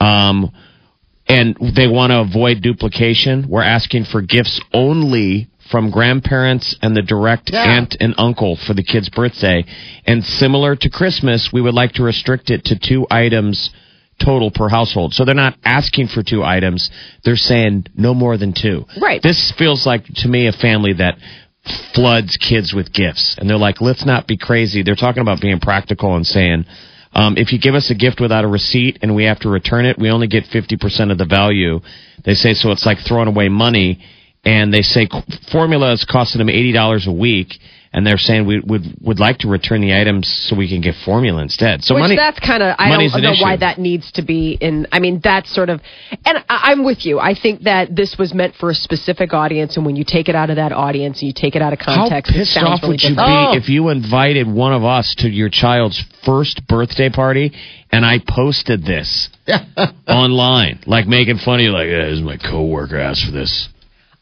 Um, 0.00 0.50
and 1.28 1.56
they 1.74 1.88
want 1.88 2.10
to 2.12 2.20
avoid 2.20 2.62
duplication. 2.62 3.46
We're 3.48 3.62
asking 3.62 4.04
for 4.04 4.22
gifts 4.22 4.60
only 4.72 5.48
from 5.70 5.90
grandparents 5.90 6.76
and 6.80 6.96
the 6.96 7.02
direct 7.02 7.50
Yeah. 7.52 7.64
aunt 7.64 7.96
and 8.00 8.14
uncle 8.18 8.54
for 8.56 8.72
the 8.74 8.84
kid's 8.84 9.08
birthday. 9.08 9.64
And 10.06 10.24
similar 10.24 10.76
to 10.76 10.88
Christmas, 10.88 11.52
we 11.52 11.60
would 11.60 11.74
like 11.74 11.92
to 11.94 12.04
restrict 12.04 12.50
it 12.50 12.64
to 12.66 12.76
two 12.78 13.06
items 13.10 13.70
total 14.20 14.50
per 14.50 14.68
household. 14.68 15.12
So 15.12 15.24
they're 15.24 15.34
not 15.34 15.56
asking 15.64 16.06
for 16.08 16.22
two 16.22 16.44
items. 16.44 16.88
They're 17.24 17.36
saying 17.36 17.86
no 17.96 18.14
more 18.14 18.36
than 18.36 18.52
two. 18.52 18.86
Right. 19.00 19.20
This 19.20 19.50
feels 19.58 19.84
like 19.84 20.04
to 20.06 20.28
me 20.28 20.46
a 20.46 20.52
family 20.52 20.92
that 20.94 21.18
floods 21.92 22.36
kids 22.36 22.72
with 22.72 22.92
gifts. 22.92 23.34
And 23.38 23.50
they're 23.50 23.58
like, 23.58 23.80
let's 23.80 24.06
not 24.06 24.26
be 24.28 24.36
crazy. 24.36 24.82
They're 24.82 24.94
talking 24.94 25.20
about 25.20 25.40
being 25.40 25.58
practical 25.58 26.14
and 26.14 26.24
saying, 26.26 26.64
um, 27.16 27.38
if 27.38 27.50
you 27.50 27.58
give 27.58 27.74
us 27.74 27.90
a 27.90 27.94
gift 27.94 28.20
without 28.20 28.44
a 28.44 28.46
receipt 28.46 28.98
and 29.00 29.16
we 29.16 29.24
have 29.24 29.40
to 29.40 29.48
return 29.48 29.86
it, 29.86 29.98
we 29.98 30.10
only 30.10 30.26
get 30.26 30.44
50% 30.44 31.10
of 31.10 31.16
the 31.16 31.24
value. 31.24 31.80
They 32.26 32.34
say, 32.34 32.52
so 32.52 32.72
it's 32.72 32.84
like 32.84 32.98
throwing 33.08 33.26
away 33.26 33.48
money. 33.48 34.04
And 34.44 34.72
they 34.72 34.82
say 34.82 35.08
formula 35.50 35.92
is 35.92 36.04
costing 36.04 36.40
them 36.40 36.48
$80 36.48 37.06
a 37.06 37.12
week. 37.12 37.54
And 37.92 38.06
they're 38.06 38.18
saying 38.18 38.46
we 38.46 38.60
would 38.60 38.82
would 39.00 39.18
like 39.18 39.38
to 39.38 39.48
return 39.48 39.80
the 39.80 39.94
items 39.98 40.28
so 40.48 40.56
we 40.56 40.68
can 40.68 40.80
get 40.80 40.94
formula 41.04 41.42
instead. 41.42 41.82
So 41.82 41.94
Which 41.94 42.02
money 42.02 42.16
that's 42.16 42.38
kind 42.40 42.62
of 42.62 42.76
I 42.78 42.90
don't 42.90 43.14
an 43.14 43.22
know 43.22 43.34
why 43.40 43.56
that 43.56 43.78
needs 43.78 44.10
to 44.12 44.22
be 44.22 44.58
in. 44.60 44.86
I 44.92 44.98
mean, 44.98 45.20
that's 45.22 45.54
sort 45.54 45.70
of, 45.70 45.80
and 46.24 46.38
I, 46.48 46.72
I'm 46.72 46.84
with 46.84 47.04
you. 47.06 47.18
I 47.18 47.34
think 47.34 47.62
that 47.62 47.94
this 47.94 48.16
was 48.18 48.34
meant 48.34 48.54
for 48.56 48.70
a 48.70 48.74
specific 48.74 49.32
audience, 49.32 49.76
and 49.76 49.86
when 49.86 49.96
you 49.96 50.04
take 50.06 50.28
it 50.28 50.34
out 50.34 50.50
of 50.50 50.56
that 50.56 50.72
audience 50.72 51.20
and 51.20 51.28
you 51.28 51.34
take 51.34 51.56
it 51.56 51.62
out 51.62 51.72
of 51.72 51.78
How 51.80 51.96
context, 51.96 52.32
it 52.32 52.38
pissed 52.38 52.54
sounds 52.54 52.66
off 52.68 52.82
really 52.82 52.94
would 52.94 53.02
you 53.02 53.08
different. 53.10 53.52
be 53.52 53.58
if 53.58 53.68
you 53.68 53.88
invited 53.88 54.46
one 54.46 54.72
of 54.72 54.84
us 54.84 55.14
to 55.18 55.28
your 55.28 55.48
child's 55.48 56.02
first 56.24 56.66
birthday 56.66 57.08
party 57.10 57.52
and 57.92 58.04
I 58.04 58.18
posted 58.26 58.84
this 58.84 59.30
online, 60.08 60.80
like 60.86 61.06
making 61.06 61.38
fun 61.38 61.56
of 61.56 61.60
you, 61.60 61.72
like, 61.72 61.88
"Eh, 61.88 62.10
"This 62.10 62.18
is 62.18 62.22
my 62.22 62.36
coworker 62.36 62.98
asked 62.98 63.24
for 63.24 63.32
this." 63.32 63.68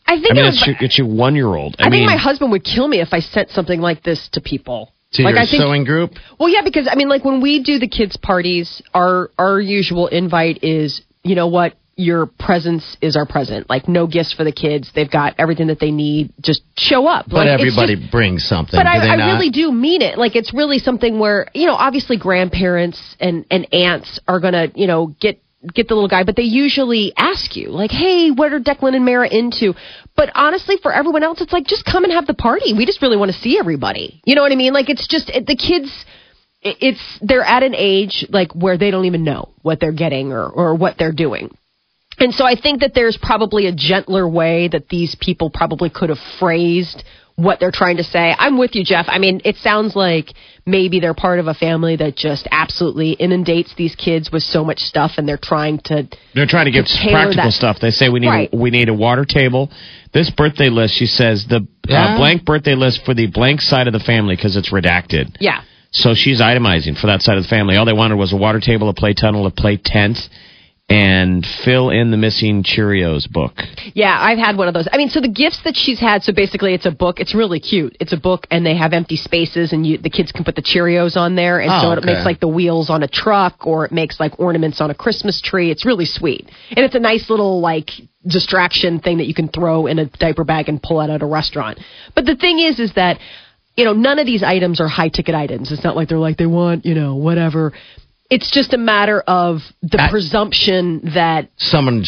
I 0.07 0.21
think 0.21 0.33
I 0.33 0.35
mean, 0.35 0.45
it 0.45 0.49
it's 0.49 0.67
your, 0.67 0.77
it's 0.81 0.99
your 0.99 1.07
one 1.09 1.35
year 1.35 1.47
old. 1.55 1.77
I, 1.79 1.85
I 1.85 1.89
mean, 1.89 2.01
think 2.01 2.11
my 2.11 2.17
husband 2.17 2.51
would 2.53 2.65
kill 2.65 2.87
me 2.89 3.01
if 3.01 3.13
I 3.13 3.21
sent 3.21 3.51
something 3.51 3.81
like 3.81 4.03
this 4.03 4.29
to 4.33 4.41
people. 4.41 4.93
To 5.15 5.23
like 5.23 5.35
your 5.35 5.43
I 5.43 5.47
think, 5.47 5.63
sewing 5.63 5.85
group? 5.85 6.13
well, 6.39 6.49
yeah, 6.49 6.63
because 6.63 6.89
I 6.91 6.97
mean, 6.97 7.09
like 7.09 7.25
when 7.25 7.41
we 7.41 7.63
do 7.63 7.79
the 7.79 7.89
kids' 7.89 8.17
parties, 8.17 8.83
our 8.93 9.31
our 9.39 9.61
usual 9.61 10.09
invite 10.09 10.63
is, 10.63 11.03
you 11.23 11.35
know 11.37 11.47
what, 11.47 11.75
your 11.97 12.27
presence 12.27 12.97
is 13.01 13.17
our 13.17 13.27
present. 13.27 13.71
Like 13.71 13.89
no 13.89 14.07
gifts 14.07 14.33
for 14.33 14.45
the 14.45 14.53
kids. 14.53 14.91
They've 14.95 15.11
got 15.11 15.35
everything 15.39 15.69
that 15.69 15.79
they 15.79 15.93
need. 15.93 16.33
Just 16.41 16.63
show 16.77 17.07
up. 17.07 17.27
But 17.29 17.47
Like, 17.47 17.49
everybody 17.49 17.97
just- 17.97 18.11
brings 18.11 18.45
something. 18.45 18.79
but 18.79 18.87
I, 18.87 19.07
I 19.07 19.33
really 19.33 19.51
do 19.51 19.71
mean 19.71 20.03
it. 20.03 20.19
Like 20.19 20.35
it's 20.37 20.53
really 20.53 20.79
something 20.79 21.19
where 21.19 21.47
you 21.55 21.67
know, 21.67 21.75
obviously 21.75 22.17
grandparents 22.19 23.01
and 23.21 23.45
and 23.51 23.73
aunts 23.73 24.19
are 24.27 24.41
gonna 24.41 24.69
you 24.75 24.87
know 24.87 25.15
get 25.21 25.41
get 25.73 25.89
the 25.89 25.95
little 25.95 26.09
guy, 26.09 26.25
but 26.25 26.37
they 26.37 26.43
usually 26.43 27.13
ask 27.17 27.57
you 27.57 27.69
like, 27.71 27.91
"Hey, 27.91 28.31
what 28.31 28.53
are 28.53 28.61
Declan 28.61 28.95
and 28.97 29.05
Mara 29.05 29.29
into?" 29.29 29.75
But 30.17 30.31
honestly, 30.35 30.77
for 30.83 30.93
everyone 30.93 31.23
else, 31.23 31.41
it's 31.41 31.53
like 31.53 31.67
just 31.67 31.85
come 31.85 32.05
and 32.05 32.13
have 32.13 32.27
the 32.27 32.35
party. 32.35 32.73
We 32.75 32.87
just 32.87 33.01
really 33.03 33.17
want 33.17 33.33
to 33.33 33.39
see 33.39 33.59
everybody. 33.59 34.21
You 34.25 34.35
know 34.35 34.43
what 34.43 34.53
I 34.53 34.57
mean? 34.57 34.73
Like 34.73 34.91
it's 34.91 35.07
just 35.07 35.31
it, 35.31 35.47
the 35.47 35.57
kids. 35.57 35.91
it- 36.63 36.77
It's 36.81 37.19
they're 37.21 37.43
at 37.45 37.63
an 37.63 37.75
age 37.77 38.27
like 38.31 38.53
where 38.53 38.77
they 38.79 38.91
don't 38.91 39.05
even 39.07 39.25
know 39.25 39.49
what 39.63 39.81
they're 39.81 39.93
getting 39.93 40.33
or 40.33 40.47
or 40.47 40.75
what 40.75 40.97
they're 40.99 41.13
doing. 41.13 41.57
And 42.19 42.33
so 42.33 42.45
I 42.47 42.55
think 42.55 42.81
that 42.81 42.93
there's 42.95 43.17
probably 43.17 43.67
a 43.67 43.73
gentler 43.73 44.27
way 44.29 44.69
that 44.69 44.89
these 44.89 45.17
people 45.21 45.51
probably 45.51 45.91
could 45.91 46.11
have 46.11 46.21
phrased 46.39 47.03
what 47.37 47.59
they're 47.59 47.73
trying 47.73 47.97
to 47.97 48.05
say. 48.05 48.33
I'm 48.39 48.57
with 48.57 48.77
you, 48.77 48.85
Jeff. 48.85 49.07
I 49.09 49.19
mean, 49.19 49.41
it 49.45 49.57
sounds 49.57 49.97
like 49.97 50.33
maybe 50.67 50.99
they're 51.01 51.15
part 51.15 51.39
of 51.39 51.47
a 51.47 51.55
family 51.55 51.97
that 51.97 52.17
just 52.17 52.49
absolutely 52.51 53.13
inundates 53.13 53.75
these 53.77 53.95
kids 53.97 54.31
with 54.33 54.43
so 54.43 54.65
much 54.65 54.79
stuff 54.81 55.13
and 55.19 55.29
they're 55.29 55.37
trying 55.41 55.79
to 55.85 56.09
They're 56.35 56.47
trying 56.47 56.65
to 56.67 56.71
give 56.71 56.87
to 56.87 57.09
practical 57.11 57.45
that- 57.45 57.53
stuff. 57.53 57.79
They 57.81 57.91
say 57.91 58.09
we 58.09 58.21
need 58.21 58.29
Right. 58.29 58.49
a, 58.53 58.57
we 58.57 58.71
need 58.71 58.89
a 58.89 58.95
water 58.95 59.25
table. 59.25 59.71
This 60.13 60.31
birthday 60.31 60.71
list, 60.71 60.95
she 60.95 61.07
says 61.07 61.45
the 61.47 61.67
Yeah. 61.89 62.15
uh, 62.15 62.17
blank 62.19 62.45
birthday 62.45 62.75
list 62.75 63.05
for 63.05 63.13
the 63.15 63.27
blank 63.27 63.61
side 63.61 63.87
of 63.87 63.93
the 63.93 64.01
family 64.01 64.37
because 64.37 64.57
it's 64.57 64.71
redacted. 64.71 65.37
yeah. 65.41 65.61
So 65.97 66.13
she's 66.15 66.41
itemizing 66.41 66.99
for 66.99 67.07
that 67.07 67.23
side 67.23 67.37
of 67.37 67.45
the 67.45 67.49
family. 67.49 67.77
All 67.77 67.85
they 67.85 67.93
wanted 67.93 68.17
was 68.17 68.33
a 68.33 68.37
water 68.37 68.59
table, 68.59 68.89
a 68.89 68.95
play 68.95 69.15
tunnel, 69.15 69.47
a 69.47 69.51
play 69.53 69.77
tent, 69.77 70.19
and 70.89 71.47
fill 71.65 71.89
in 71.89 72.11
the 72.11 72.17
missing 72.19 72.63
Cheerios 72.63 73.31
book. 73.31 73.55
Yeah, 73.95 74.15
I've 74.21 74.37
had 74.39 74.59
one 74.59 74.69
of 74.69 74.75
those. 74.75 74.87
I 74.93 74.99
mean, 74.99 75.09
so 75.09 75.21
the 75.21 75.29
gifts 75.29 75.61
that 75.65 75.75
she's 75.77 75.99
had, 75.99 76.23
so 76.23 76.33
basically 76.33 76.75
it's 76.75 76.85
a 76.85 76.91
book. 76.91 77.21
It's 77.21 77.35
really 77.35 77.59
cute. 77.59 77.97
It's 78.01 78.13
a 78.13 78.19
book 78.19 78.47
and 78.51 78.67
they 78.67 78.77
have 78.77 78.93
empty 78.93 79.17
spaces 79.17 79.73
and 79.73 79.87
you, 79.87 79.97
the 79.97 80.11
kids 80.11 80.31
can 80.31 80.45
put 80.45 80.57
the 80.57 80.63
Cheerios 80.63 81.17
on 81.17 81.37
there. 81.37 81.59
And 81.59 81.71
oh, 81.73 81.81
so 81.81 81.89
Oh, 81.89 81.93
it 81.93 81.99
okay. 81.99 82.13
makes 82.13 82.27
like 82.27 82.39
the 82.41 82.49
wheels 82.49 82.91
on 82.91 83.03
a 83.03 83.09
truck 83.09 83.67
or 83.67 83.87
it 83.87 83.93
makes 83.93 84.21
like 84.21 84.39
ornaments 84.39 84.83
on 84.83 84.91
a 84.91 84.95
Christmas 84.95 85.41
tree. 85.41 85.71
It's 85.71 85.87
really 85.87 86.05
sweet. 86.05 86.51
And 86.71 86.81
it's 86.85 86.95
a 86.95 87.01
nice 87.01 87.31
little 87.31 87.61
like 87.61 87.91
distraction 88.27 89.01
thing 89.01 89.19
that 89.19 89.27
you 89.27 89.35
can 89.35 89.49
throw 89.49 89.87
in 89.87 89.99
a 89.99 90.07
diaper 90.07 90.45
bag 90.45 90.69
and 90.69 90.83
pull 90.83 91.01
out 91.01 91.09
at 91.09 91.23
a 91.23 91.27
restaurant. 91.27 91.79
But 92.15 92.27
the 92.27 92.37
thing 92.37 92.59
is, 92.59 92.79
is 92.79 92.93
that, 92.95 93.19
you 93.75 93.87
know, 93.87 93.95
none 93.95 94.19
of 94.19 94.27
these 94.27 94.43
items 94.43 94.81
are 94.81 94.89
high 94.89 95.09
ticket 95.09 95.35
items. 95.35 95.73
It's 95.73 95.83
not 95.83 95.97
like 95.97 96.09
they're 96.09 96.19
like, 96.19 96.37
they 96.37 96.47
want, 96.47 96.85
you 96.85 96.95
know, 96.95 97.17
whatever. 97.17 97.73
It's 98.35 98.51
just 98.51 98.75
a 98.75 98.79
matter 98.79 99.21
of 99.21 99.61
the 99.81 100.09
presumption 100.11 101.13
that 101.15 101.51
Someone 101.57 102.01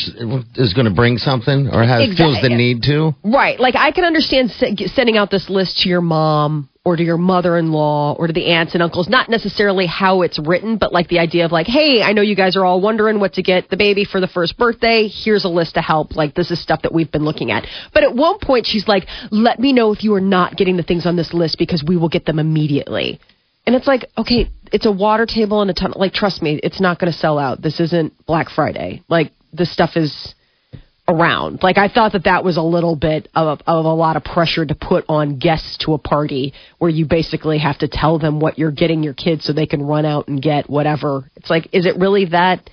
is 0.57 0.75
going 0.75 0.87
to 0.87 0.93
bring 0.93 1.19
something 1.19 1.69
or 1.73 1.85
has, 1.85 2.17
feels 2.17 2.43
the 2.43 2.49
need 2.49 2.83
to. 2.83 3.13
Right. 3.23 3.61
Like 3.61 3.77
I 3.77 3.93
can 3.93 4.03
understand 4.05 4.51
se- 4.51 4.89
sending 4.89 5.17
out 5.17 5.31
this 5.31 5.49
list 5.49 5.79
to 5.83 5.89
your 5.89 6.01
mom 6.01 6.69
or 6.85 6.97
to 6.97 7.05
your 7.05 7.17
mother-in-law 7.17 8.17
or 8.19 8.27
to 8.27 8.33
the 8.33 8.47
aunts 8.47 8.75
and 8.75 8.83
uncles. 8.83 9.09
Not 9.09 9.29
necessarily 9.29 9.87
how 9.87 10.23
it's 10.23 10.37
written, 10.41 10.79
but 10.79 10.93
like 10.93 11.07
the 11.07 11.21
idea 11.21 11.45
of 11.45 11.53
like, 11.53 11.69
hey, 11.69 12.03
I 12.03 12.13
know 12.13 12.23
you 12.23 12.35
guys 12.35 12.57
are 12.57 12.65
all 12.65 12.81
wondering 12.81 13.21
what 13.21 13.35
to 13.35 13.43
get 13.45 13.71
the 13.71 13.77
baby 13.77 14.05
for 14.05 14.21
the 14.21 14.27
first 14.27 14.59
birthday. 14.59 15.07
Here's 15.07 15.45
a 15.45 15.49
list 15.49 15.75
to 15.75 15.81
help. 15.81 16.17
Like 16.17 16.35
this 16.35 16.51
is 16.51 16.61
stuff 16.61 16.83
that 16.83 16.93
we've 16.93 17.13
been 17.13 17.25
looking 17.25 17.53
at. 17.53 17.69
But 17.95 18.03
at 18.03 18.17
one 18.17 18.41
point, 18.41 18.67
she's 18.67 18.89
like, 18.89 19.07
let 19.31 19.61
me 19.61 19.73
know 19.73 19.93
if 19.93 20.03
you 20.03 20.13
are 20.15 20.21
not 20.21 20.57
getting 20.57 20.77
the 20.77 20.83
things 20.83 21.07
on 21.07 21.15
this 21.15 21.33
list 21.33 21.57
because 21.57 21.85
we 21.87 21.97
will 21.97 22.09
get 22.09 22.27
them 22.27 22.41
immediately. 22.41 23.21
And 23.67 23.75
it's 23.75 23.89
like, 23.89 24.07
okay, 24.17 24.49
it's 24.73 24.87
a 24.87 24.93
water 24.93 25.27
table 25.27 25.63
and 25.63 25.71
a 25.71 25.75
ton. 25.75 25.93
Like, 25.97 26.13
trust 26.13 26.43
me, 26.43 26.61
it's 26.63 26.81
not 26.81 26.99
going 26.99 27.13
to 27.13 27.19
sell 27.19 27.39
out. 27.39 27.63
This 27.63 27.81
isn't 27.81 28.27
Black 28.27 28.49
Friday. 28.51 29.03
Like, 29.09 29.33
this 29.53 29.73
stuff 29.73 29.97
is 29.97 30.35
around. 31.09 31.63
Like 31.63 31.79
I 31.79 31.89
thought 31.89 32.13
that 32.13 32.25
that 32.25 32.45
was 32.45 32.57
a 32.57 32.63
little 32.63 32.97
bit 32.97 33.29
of, 33.35 33.61
of 33.67 33.85
a 33.85 33.93
lot 33.93 34.17
of 34.17 34.25
pressure 34.25 34.67
to 34.67 34.75
put 34.75 35.05
on 35.09 35.39
guests 35.39 35.77
to 35.79 35.95
a 35.95 35.99
party 35.99 36.53
where 36.79 36.91
you 36.91 37.07
basically 37.07 37.59
have 37.59 37.79
to 37.79 37.89
tell 37.89 38.19
them 38.19 38.41
what 38.41 38.59
you're 38.59 38.73
getting 38.73 39.03
your 39.03 39.15
kids 39.15 39.45
so 39.45 39.53
they 39.53 39.67
can 39.67 39.83
run 39.83 40.05
out 40.05 40.29
and 40.29 40.43
get 40.43 40.69
whatever. 40.69 41.31
It's 41.37 41.51
like, 41.51 41.69
is 41.73 41.87
it 41.87 41.97
really 41.97 42.27
that? 42.27 42.69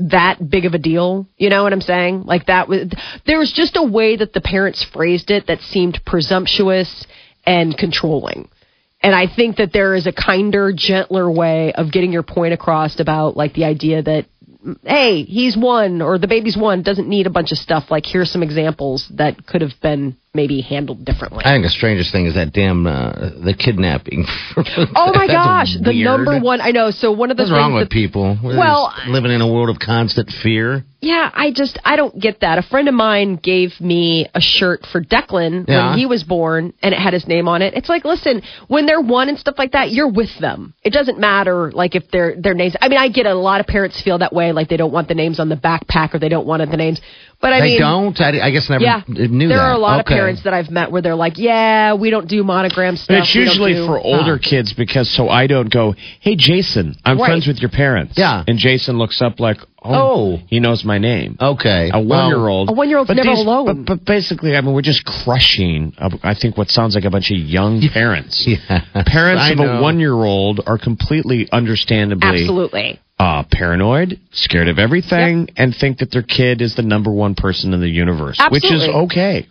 that 0.00 0.50
big 0.50 0.64
of 0.64 0.74
a 0.74 0.78
deal. 0.78 1.28
You 1.36 1.48
know 1.48 1.62
what 1.62 1.72
I'm 1.72 1.80
saying? 1.80 2.24
Like 2.24 2.46
that 2.46 2.68
was 2.68 2.90
there 3.24 3.38
was 3.38 3.52
just 3.52 3.76
a 3.76 3.84
way 3.84 4.16
that 4.16 4.32
the 4.32 4.40
parents 4.40 4.84
phrased 4.92 5.30
it 5.30 5.46
that 5.46 5.60
seemed 5.60 6.00
presumptuous 6.04 7.06
and 7.46 7.78
controlling. 7.78 8.48
And 9.02 9.14
I 9.14 9.26
think 9.34 9.56
that 9.56 9.72
there 9.72 9.94
is 9.94 10.06
a 10.06 10.12
kinder, 10.12 10.72
gentler 10.74 11.30
way 11.30 11.72
of 11.72 11.90
getting 11.90 12.12
your 12.12 12.22
point 12.22 12.52
across 12.52 13.00
about 13.00 13.36
like 13.36 13.54
the 13.54 13.64
idea 13.64 14.02
that 14.02 14.26
hey, 14.84 15.22
he's 15.22 15.56
one 15.56 16.02
or 16.02 16.18
the 16.18 16.26
baby's 16.26 16.56
one 16.56 16.82
doesn't 16.82 17.08
need 17.08 17.26
a 17.26 17.30
bunch 17.30 17.52
of 17.52 17.58
stuff. 17.58 17.84
Like 17.90 18.04
here's 18.06 18.30
some 18.30 18.42
examples 18.42 19.10
that 19.16 19.46
could 19.46 19.62
have 19.62 19.72
been 19.82 20.16
maybe 20.32 20.60
handled 20.60 21.04
differently. 21.04 21.42
I 21.44 21.50
think 21.54 21.64
the 21.64 21.70
strangest 21.70 22.12
thing 22.12 22.26
is 22.26 22.34
that 22.34 22.52
damn 22.52 22.86
uh, 22.86 23.12
the 23.44 23.54
kidnapping. 23.58 24.24
Oh 24.94 25.12
my 25.14 25.26
gosh, 25.26 25.74
the 25.82 25.92
number 26.04 26.38
one 26.38 26.60
I 26.60 26.70
know. 26.70 26.90
So 26.90 27.10
one 27.12 27.30
of 27.30 27.36
the 27.36 27.42
What's 27.44 27.50
things 27.50 27.58
wrong 27.58 27.74
with 27.74 27.88
that- 27.88 27.90
people? 27.90 28.38
We're 28.42 28.58
Well, 28.58 28.92
living 29.08 29.30
in 29.32 29.40
a 29.40 29.50
world 29.50 29.68
of 29.70 29.78
constant 29.78 30.30
fear. 30.42 30.84
Yeah, 31.02 31.30
I 31.32 31.50
just 31.50 31.78
I 31.84 31.96
don't 31.96 32.18
get 32.20 32.40
that. 32.40 32.58
A 32.58 32.62
friend 32.62 32.86
of 32.86 32.94
mine 32.94 33.36
gave 33.36 33.80
me 33.80 34.26
a 34.34 34.40
shirt 34.40 34.84
for 34.92 35.00
Declan 35.02 35.66
Yeah. 35.66 35.90
when 35.90 35.98
he 35.98 36.04
was 36.06 36.22
born 36.24 36.74
and 36.82 36.92
it 36.92 36.98
had 37.00 37.14
his 37.14 37.26
name 37.26 37.48
on 37.48 37.62
it. 37.62 37.72
It's 37.74 37.88
like, 37.88 38.04
listen, 38.04 38.42
when 38.68 38.84
they're 38.84 39.00
one 39.00 39.30
and 39.30 39.38
stuff 39.38 39.54
like 39.56 39.72
that, 39.72 39.90
you're 39.92 40.10
with 40.10 40.36
them. 40.40 40.74
It 40.82 40.92
doesn't 40.92 41.18
matter 41.18 41.72
like 41.72 41.94
if 41.94 42.10
their 42.10 42.36
their 42.38 42.54
names 42.54 42.76
I 42.80 42.88
mean, 42.88 42.98
I 42.98 43.08
get 43.08 43.24
a 43.26 43.34
lot 43.34 43.60
of 43.60 43.66
parents 43.66 44.00
feel 44.02 44.18
that 44.18 44.32
way 44.34 44.52
like 44.52 44.68
they 44.68 44.76
don't 44.76 44.92
want 44.92 45.08
the 45.08 45.14
names 45.14 45.40
on 45.40 45.48
the 45.48 45.56
backpack 45.56 46.14
or 46.14 46.18
they 46.18 46.28
don't 46.28 46.46
want 46.46 46.70
the 46.70 46.76
names. 46.76 47.00
But 47.40 47.54
I 47.54 47.60
they 47.60 47.66
mean 47.68 47.80
don't. 47.80 48.20
I, 48.20 48.38
I 48.46 48.50
guess 48.50 48.68
never 48.68 48.84
yeah, 48.84 49.00
knew 49.08 49.48
there 49.48 49.56
that. 49.56 49.64
are 49.64 49.72
a 49.72 49.78
lot 49.78 50.00
Okay. 50.00 50.12
of 50.14 50.18
parents 50.18 50.42
that 50.44 50.52
I've 50.52 50.70
met 50.70 50.90
where 50.92 51.00
they're 51.00 51.14
like, 51.14 51.38
"Yeah, 51.38 51.94
we 51.94 52.10
don't 52.10 52.28
do 52.28 52.44
monogram 52.44 52.96
stuff." 52.96 53.08
And 53.14 53.18
it's 53.24 53.34
usually 53.34 53.72
do- 53.72 53.86
for 53.86 53.98
older 53.98 54.36
kids 54.38 54.74
because 54.74 55.08
so 55.10 55.30
I 55.30 55.46
don't 55.46 55.72
go, 55.72 55.94
hey, 56.20 56.36
Jason, 56.36 56.96
I'm 57.04 57.18
Right. 57.18 57.26
friends 57.28 57.46
with 57.46 57.58
your 57.60 57.70
parents. 57.70 58.14
Yeah. 58.18 58.44
And 58.46 58.58
Jason 58.58 58.98
looks 58.98 59.22
up 59.22 59.40
like, 59.40 59.56
oh, 59.82 59.94
Oh. 60.34 60.40
he 60.48 60.60
knows 60.60 60.84
my 60.84 60.98
name. 60.98 61.38
Okay. 61.40 61.90
A 61.94 61.98
one 61.98 62.28
year 62.28 62.46
old. 62.46 62.68
A 62.68 62.72
one-year-old's 62.72 63.10
never 63.10 63.30
alone. 63.30 63.84
But, 63.84 63.86
but 63.86 64.04
basically, 64.04 64.54
I 64.54 64.60
mean, 64.60 64.74
we're 64.74 64.82
just 64.82 65.06
crushing, 65.06 65.94
uh, 65.98 66.10
I 66.22 66.34
think, 66.34 66.58
what 66.58 66.68
sounds 66.68 66.94
like 66.94 67.04
a 67.06 67.10
bunch 67.10 67.30
of 67.30 67.38
young 67.38 67.80
parents. 67.92 68.46
Yeah. 68.46 68.84
Parents 69.06 69.40
I 69.42 69.52
of 69.52 69.58
know. 69.58 69.78
a 69.78 69.80
one 69.80 69.98
year 69.98 70.12
old 70.12 70.60
are 70.66 70.76
completely 70.76 71.48
understandably 71.50 72.28
Absolutely. 72.42 73.00
Uh, 73.20 73.44
paranoid, 73.52 74.18
scared 74.32 74.66
of 74.66 74.78
everything, 74.78 75.50
and 75.54 75.76
think 75.78 75.98
that 75.98 76.10
their 76.10 76.22
kid 76.22 76.62
is 76.62 76.74
the 76.74 76.82
number 76.82 77.12
one 77.12 77.34
person 77.34 77.74
in 77.74 77.80
the 77.80 77.88
universe, 77.88 78.40
which 78.50 78.64
is 78.64 78.88
okay. 78.88 79.46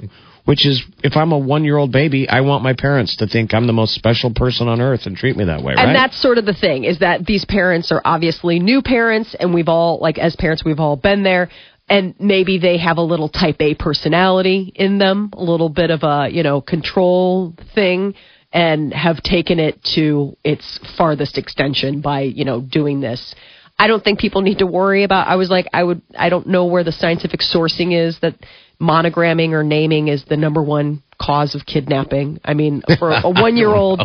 Which 0.46 0.66
is, 0.66 0.84
if 1.04 1.16
I'm 1.16 1.32
a 1.32 1.38
one 1.38 1.64
year 1.64 1.78
old 1.78 1.92
baby, 1.92 2.28
I 2.28 2.42
want 2.42 2.64
my 2.64 2.74
parents 2.74 3.18
to 3.18 3.28
think 3.28 3.54
I'm 3.54 3.68
the 3.68 3.74
most 3.74 3.94
special 3.94 4.34
person 4.34 4.68
on 4.68 4.82
earth 4.82 5.02
and 5.06 5.16
treat 5.16 5.38
me 5.38 5.46
that 5.46 5.62
way, 5.62 5.76
right? 5.76 5.86
And 5.86 5.96
that's 5.96 6.20
sort 6.20 6.40
of 6.40 6.46
the 6.48 6.56
thing 6.56 6.86
is 6.86 6.98
that 7.00 7.28
these 7.28 7.46
parents 7.46 7.92
are 7.92 8.02
obviously 8.04 8.58
new 8.58 8.82
parents, 8.82 9.36
and 9.40 9.54
we've 9.54 9.70
all, 9.70 10.00
like, 10.02 10.18
as 10.18 10.36
parents, 10.36 10.66
we've 10.66 10.80
all 10.80 10.96
been 10.96 11.22
there. 11.22 11.50
And 11.88 12.16
maybe 12.20 12.58
they 12.58 12.80
have 12.80 12.98
a 12.98 13.02
little 13.02 13.30
type 13.30 13.58
A 13.60 13.76
personality 13.76 14.72
in 14.74 14.98
them, 14.98 15.30
a 15.34 15.44
little 15.44 15.70
bit 15.70 15.92
of 15.92 16.02
a, 16.02 16.30
you 16.32 16.42
know, 16.42 16.62
control 16.62 17.54
thing, 17.76 18.16
and 18.52 18.92
have 18.92 19.22
taken 19.22 19.60
it 19.60 19.84
to 19.96 20.36
its 20.44 20.80
farthest 20.98 21.38
extension 21.38 22.02
by, 22.02 22.22
you 22.22 22.46
know, 22.46 22.62
doing 22.62 23.02
this. 23.02 23.36
I 23.80 23.88
don't 23.88 24.04
think 24.04 24.20
people 24.20 24.42
need 24.42 24.60
to 24.60 24.68
worry 24.68 25.04
about. 25.04 25.28
I 25.28 25.38
was 25.38 25.50
like, 25.50 25.68
I 25.72 25.82
would, 25.82 26.02
I 26.18 26.28
don't 26.28 26.48
know 26.48 26.66
where 26.66 26.84
the 26.84 26.92
scientific 26.92 27.40
sourcing 27.40 27.98
is 27.98 28.20
that 28.22 28.36
monogramming 28.80 29.52
or 29.52 29.64
naming 29.64 30.10
is 30.10 30.26
the 30.26 30.36
number 30.36 30.62
one 30.62 31.02
cause 31.22 31.56
of 31.56 31.66
kidnapping. 31.66 32.40
I 32.44 32.54
mean, 32.54 32.82
for 33.00 33.12
a 33.12 33.22
one 33.30 33.58
year 33.58 33.70
old, 33.70 34.02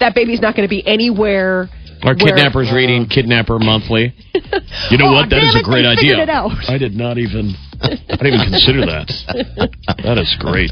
that 0.00 0.14
baby's 0.14 0.40
not 0.40 0.56
going 0.56 0.66
to 0.66 0.70
be 0.70 0.86
anywhere. 0.86 1.68
Our 2.02 2.14
where- 2.14 2.16
kidnappers 2.16 2.70
reading 2.72 3.06
Kidnapper 3.06 3.58
Monthly. 3.58 4.14
You 4.90 4.98
know 4.98 5.08
Oh, 5.08 5.12
what? 5.12 5.30
That 5.30 5.42
is 5.42 5.56
a 5.56 5.62
great 5.64 5.86
idea. 5.86 6.20
it 6.20 6.28
out. 6.28 6.52
I 6.68 6.76
did 6.76 6.92
not 6.94 7.16
even. 7.16 7.54
I 7.80 8.16
didn't 8.20 8.34
even 8.38 8.50
consider 8.52 8.84
that. 8.86 9.08
That 10.04 10.18
is 10.18 10.28
great. 10.38 10.70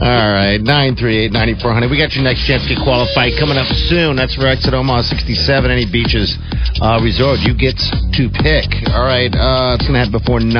All 0.00 0.08
right, 0.32 0.60
938-9400. 0.60 1.90
We 1.90 1.96
got 1.98 2.12
your 2.14 2.24
next 2.24 2.44
chance 2.46 2.62
to 2.66 2.74
get 2.74 2.80
qualified 2.84 3.32
coming 3.38 3.56
up 3.56 3.68
soon. 3.88 4.16
That's 4.16 4.34
for 4.34 4.46
Exit 4.46 4.74
Omaha 4.74 5.02
67. 5.08 5.70
Any 5.70 5.86
beaches 5.88 6.36
uh, 6.80 7.00
resort 7.02 7.40
you 7.44 7.54
get 7.56 7.76
to 7.78 8.22
pick. 8.42 8.68
All 8.92 9.04
right, 9.06 9.30
uh, 9.32 9.76
it's 9.78 9.84
going 9.86 9.94
to 9.96 10.02
happen 10.04 10.16
before 10.18 10.40
9. 10.40 10.52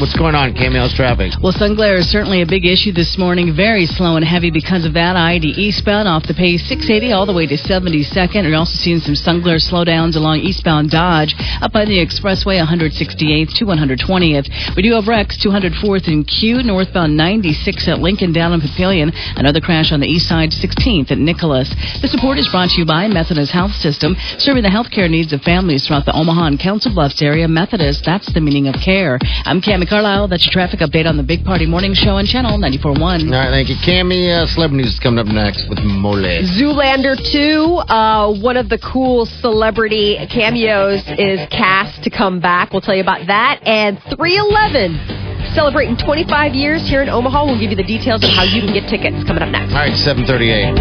What's 0.00 0.16
going 0.16 0.34
on, 0.34 0.54
Cameo's 0.54 0.94
traffic? 0.94 1.32
Well, 1.42 1.52
sun 1.54 1.74
glare 1.76 1.98
is 2.00 2.08
certainly 2.10 2.42
a 2.42 2.48
big 2.48 2.64
issue 2.66 2.92
this 2.92 3.16
morning. 3.18 3.54
Very 3.54 3.86
slow 3.96 4.16
and 4.16 4.24
heavy 4.24 4.50
because 4.50 4.84
of 4.84 4.92
that. 4.92 5.16
I-80 5.16 5.56
eastbound 5.56 6.06
off 6.06 6.28
the 6.28 6.36
pace 6.36 6.60
680 6.68 7.12
all 7.16 7.24
the 7.24 7.32
way 7.32 7.48
to 7.48 7.56
72nd. 7.56 8.44
We're 8.44 8.54
also 8.54 8.76
seeing 8.76 9.00
some 9.00 9.16
sun 9.16 9.40
glare 9.40 9.56
slowdowns 9.56 10.16
along 10.16 10.44
eastbound 10.44 10.90
Dodge 10.90 11.32
up 11.64 11.72
by 11.72 11.88
the 11.88 11.96
expressway 11.96 12.60
168th 12.60 13.56
to 13.56 13.64
120th. 13.64 14.76
We 14.76 14.84
do 14.84 14.92
have 14.92 15.08
wrecks 15.08 15.40
204th 15.40 16.12
and 16.12 16.28
Q 16.28 16.62
northbound 16.62 17.16
96 17.16 17.88
at 17.88 17.98
Lincoln 18.04 18.32
down 18.32 18.52
in 18.52 18.60
Papillion. 18.60 19.16
Another 19.40 19.60
crash 19.60 19.92
on 19.92 20.00
the 20.00 20.06
east 20.06 20.28
side 20.28 20.50
16th 20.52 21.10
at 21.10 21.18
Nicholas. 21.18 21.72
This 22.02 22.12
report 22.12 22.36
is 22.36 22.48
brought 22.52 22.68
to 22.76 22.80
you 22.80 22.84
by 22.84 23.08
Methodist 23.08 23.52
Health 23.52 23.72
System, 23.80 24.14
serving 24.36 24.62
the 24.62 24.68
healthcare 24.68 25.08
needs 25.08 25.32
of 25.32 25.40
families 25.40 25.86
throughout 25.86 26.04
the 26.04 26.12
Omaha 26.12 26.52
and 26.52 26.60
Council 26.60 26.92
Bluffs 26.92 27.22
area. 27.22 27.48
Methodist, 27.48 28.04
that's 28.04 28.28
the 28.32 28.40
meaning 28.44 28.68
of 28.68 28.76
care. 28.76 29.18
I'm 29.48 29.62
Cami 29.62 29.88
Carlisle. 29.88 30.28
That's 30.28 30.44
your 30.44 30.52
traffic 30.52 30.80
update 30.80 31.08
on 31.08 31.16
the 31.16 31.24
Big 31.24 31.44
Party 31.44 31.64
Morning 31.64 31.94
Show 31.94 32.20
on 32.20 32.26
Channel 32.26 32.58
94.1. 32.58 33.00
All 33.00 33.32
right, 33.32 33.50
thank 33.50 33.70
you. 33.70 33.85
Cami, 33.86 34.26
uh, 34.34 34.50
celebrity 34.50 34.82
news 34.82 34.94
is 34.94 34.98
coming 34.98 35.20
up 35.20 35.28
next 35.30 35.68
with 35.70 35.78
Mole. 35.78 36.42
Zoolander 36.58 37.14
2, 37.14 37.86
uh, 37.86 38.34
one 38.42 38.56
of 38.56 38.68
the 38.68 38.78
cool 38.78 39.26
celebrity 39.26 40.18
cameos 40.26 41.06
is 41.06 41.38
cast 41.54 42.02
to 42.02 42.10
come 42.10 42.40
back. 42.40 42.72
We'll 42.72 42.80
tell 42.80 42.96
you 42.96 43.02
about 43.06 43.28
that. 43.28 43.62
And 43.62 44.02
311, 44.10 45.54
celebrating 45.54 45.96
25 45.96 46.54
years 46.54 46.82
here 46.82 47.00
in 47.00 47.08
Omaha. 47.08 47.44
We'll 47.46 47.60
give 47.60 47.70
you 47.70 47.76
the 47.76 47.86
details 47.86 48.24
of 48.24 48.30
how 48.30 48.42
you 48.42 48.60
can 48.60 48.74
get 48.74 48.88
tickets 48.90 49.22
coming 49.22 49.44
up 49.44 49.50
next. 49.50 49.70
All 49.70 49.78
right, 49.78 49.94
738. 49.94 50.74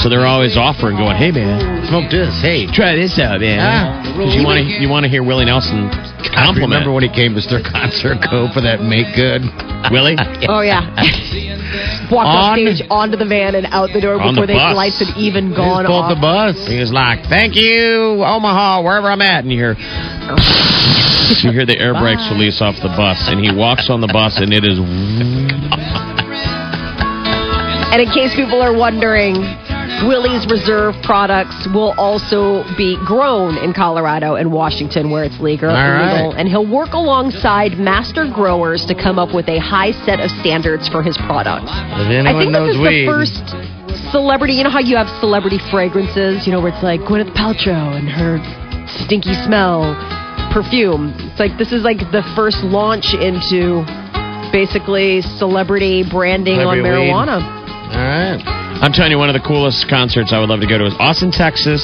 So 0.02 0.08
they're 0.10 0.26
always 0.26 0.56
offering, 0.56 0.96
going, 0.98 1.16
"Hey 1.16 1.30
man, 1.32 1.86
Smoke 1.88 2.10
this. 2.10 2.28
Hey. 2.42 2.66
try 2.66 2.94
this 2.94 3.18
out, 3.18 3.40
man." 3.40 3.58
Ah. 3.60 4.02
'Cause 4.16 4.34
you 4.34 4.44
want 4.44 4.58
to 4.58 4.64
you 4.64 4.88
want 4.88 5.04
to 5.04 5.08
hear 5.10 5.22
Willie 5.22 5.44
Nelson 5.46 5.88
I 5.90 6.44
compliment 6.44 6.72
remember 6.72 6.92
when 6.92 7.02
he 7.02 7.08
came 7.08 7.34
to 7.34 7.40
Stir 7.40 7.62
Concert 7.62 8.18
Cove 8.28 8.52
for 8.52 8.60
that 8.60 8.82
Make 8.82 9.14
Good. 9.16 9.42
Willie. 9.90 10.16
Oh 10.48 10.60
yeah. 10.60 10.82
Walked 12.10 12.28
off 12.28 12.54
stage 12.56 12.82
onto 12.90 13.16
the 13.16 13.24
van 13.24 13.54
and 13.56 13.66
out 13.72 13.90
the 13.92 14.00
door 14.00 14.20
On 14.20 14.34
before 14.34 14.46
the 14.46 14.52
the 14.52 14.58
bus. 14.58 14.76
lights 14.76 14.98
had 15.00 15.16
even 15.16 15.52
gone 15.52 15.84
pulled 15.86 16.04
off. 16.04 16.14
the 16.14 16.20
bus. 16.20 16.56
He 16.68 16.78
was 16.78 16.92
like, 16.92 17.24
"Thank 17.28 17.56
you, 17.56 18.22
Omaha, 18.24 18.82
wherever 18.82 19.10
I'm 19.10 19.20
at," 19.22 19.42
and 19.44 19.50
you 19.52 19.58
hear. 19.58 19.76
You 21.42 21.50
hear 21.50 21.66
the 21.66 21.76
air 21.76 21.92
brakes 21.92 22.22
release 22.30 22.60
off 22.62 22.76
the 22.80 22.88
bus, 22.88 23.18
and 23.28 23.44
he 23.44 23.50
walks 23.52 23.90
on 23.90 24.00
the 24.00 24.06
bus, 24.06 24.38
and 24.38 24.52
it 24.54 24.64
is 24.64 24.78
And 27.92 28.00
in 28.02 28.08
case 28.10 28.32
people 28.36 28.62
are 28.62 28.72
wondering, 28.72 29.34
Willie's 30.06 30.46
Reserve 30.50 30.94
products 31.02 31.66
will 31.72 31.94
also 31.96 32.64
be 32.76 32.96
grown 33.04 33.56
in 33.58 33.72
Colorado 33.72 34.34
and 34.34 34.52
Washington 34.52 35.10
where 35.10 35.24
it's 35.24 35.38
legal. 35.40 35.68
Right. 35.68 36.34
And 36.36 36.48
he'll 36.48 36.68
work 36.68 36.92
alongside 36.92 37.78
master 37.78 38.26
growers 38.26 38.84
to 38.86 38.94
come 38.94 39.18
up 39.18 39.34
with 39.34 39.48
a 39.48 39.58
high 39.58 39.92
set 40.04 40.20
of 40.20 40.30
standards 40.42 40.88
for 40.88 41.02
his 41.02 41.16
products. 41.26 41.70
I 41.70 42.32
think 42.38 42.52
this 42.52 42.76
is 42.76 42.80
weed. 42.80 43.06
the 43.06 43.06
first 43.06 43.44
celebrity. 44.10 44.54
You 44.54 44.64
know 44.64 44.70
how 44.70 44.80
you 44.80 44.96
have 44.96 45.08
celebrity 45.20 45.58
fragrances, 45.70 46.46
you 46.46 46.52
know, 46.52 46.60
where 46.60 46.72
it's 46.72 46.82
like 46.82 47.00
Gwyneth 47.00 47.34
Paltrow 47.34 47.96
and 47.96 48.08
her 48.08 48.38
stinky 49.04 49.34
smell 49.44 49.94
perfume. 50.52 51.12
It's 51.16 51.40
like 51.40 51.58
this 51.58 51.72
is 51.72 51.82
like 51.82 51.98
the 52.12 52.22
first 52.34 52.62
launch 52.64 53.14
into 53.14 53.84
basically 54.52 55.22
celebrity 55.38 56.04
branding 56.08 56.58
on 56.58 56.76
Celebrity 56.76 57.06
weed. 57.06 57.12
marijuana. 57.12 57.42
All 57.92 57.98
right. 57.98 58.55
I'm 58.76 58.92
telling 58.92 59.10
you, 59.10 59.16
one 59.16 59.32
of 59.32 59.34
the 59.34 59.40
coolest 59.40 59.88
concerts 59.88 60.36
I 60.36 60.38
would 60.38 60.50
love 60.50 60.60
to 60.60 60.68
go 60.68 60.76
to 60.76 60.84
is 60.84 60.92
Austin, 61.00 61.32
Texas. 61.32 61.80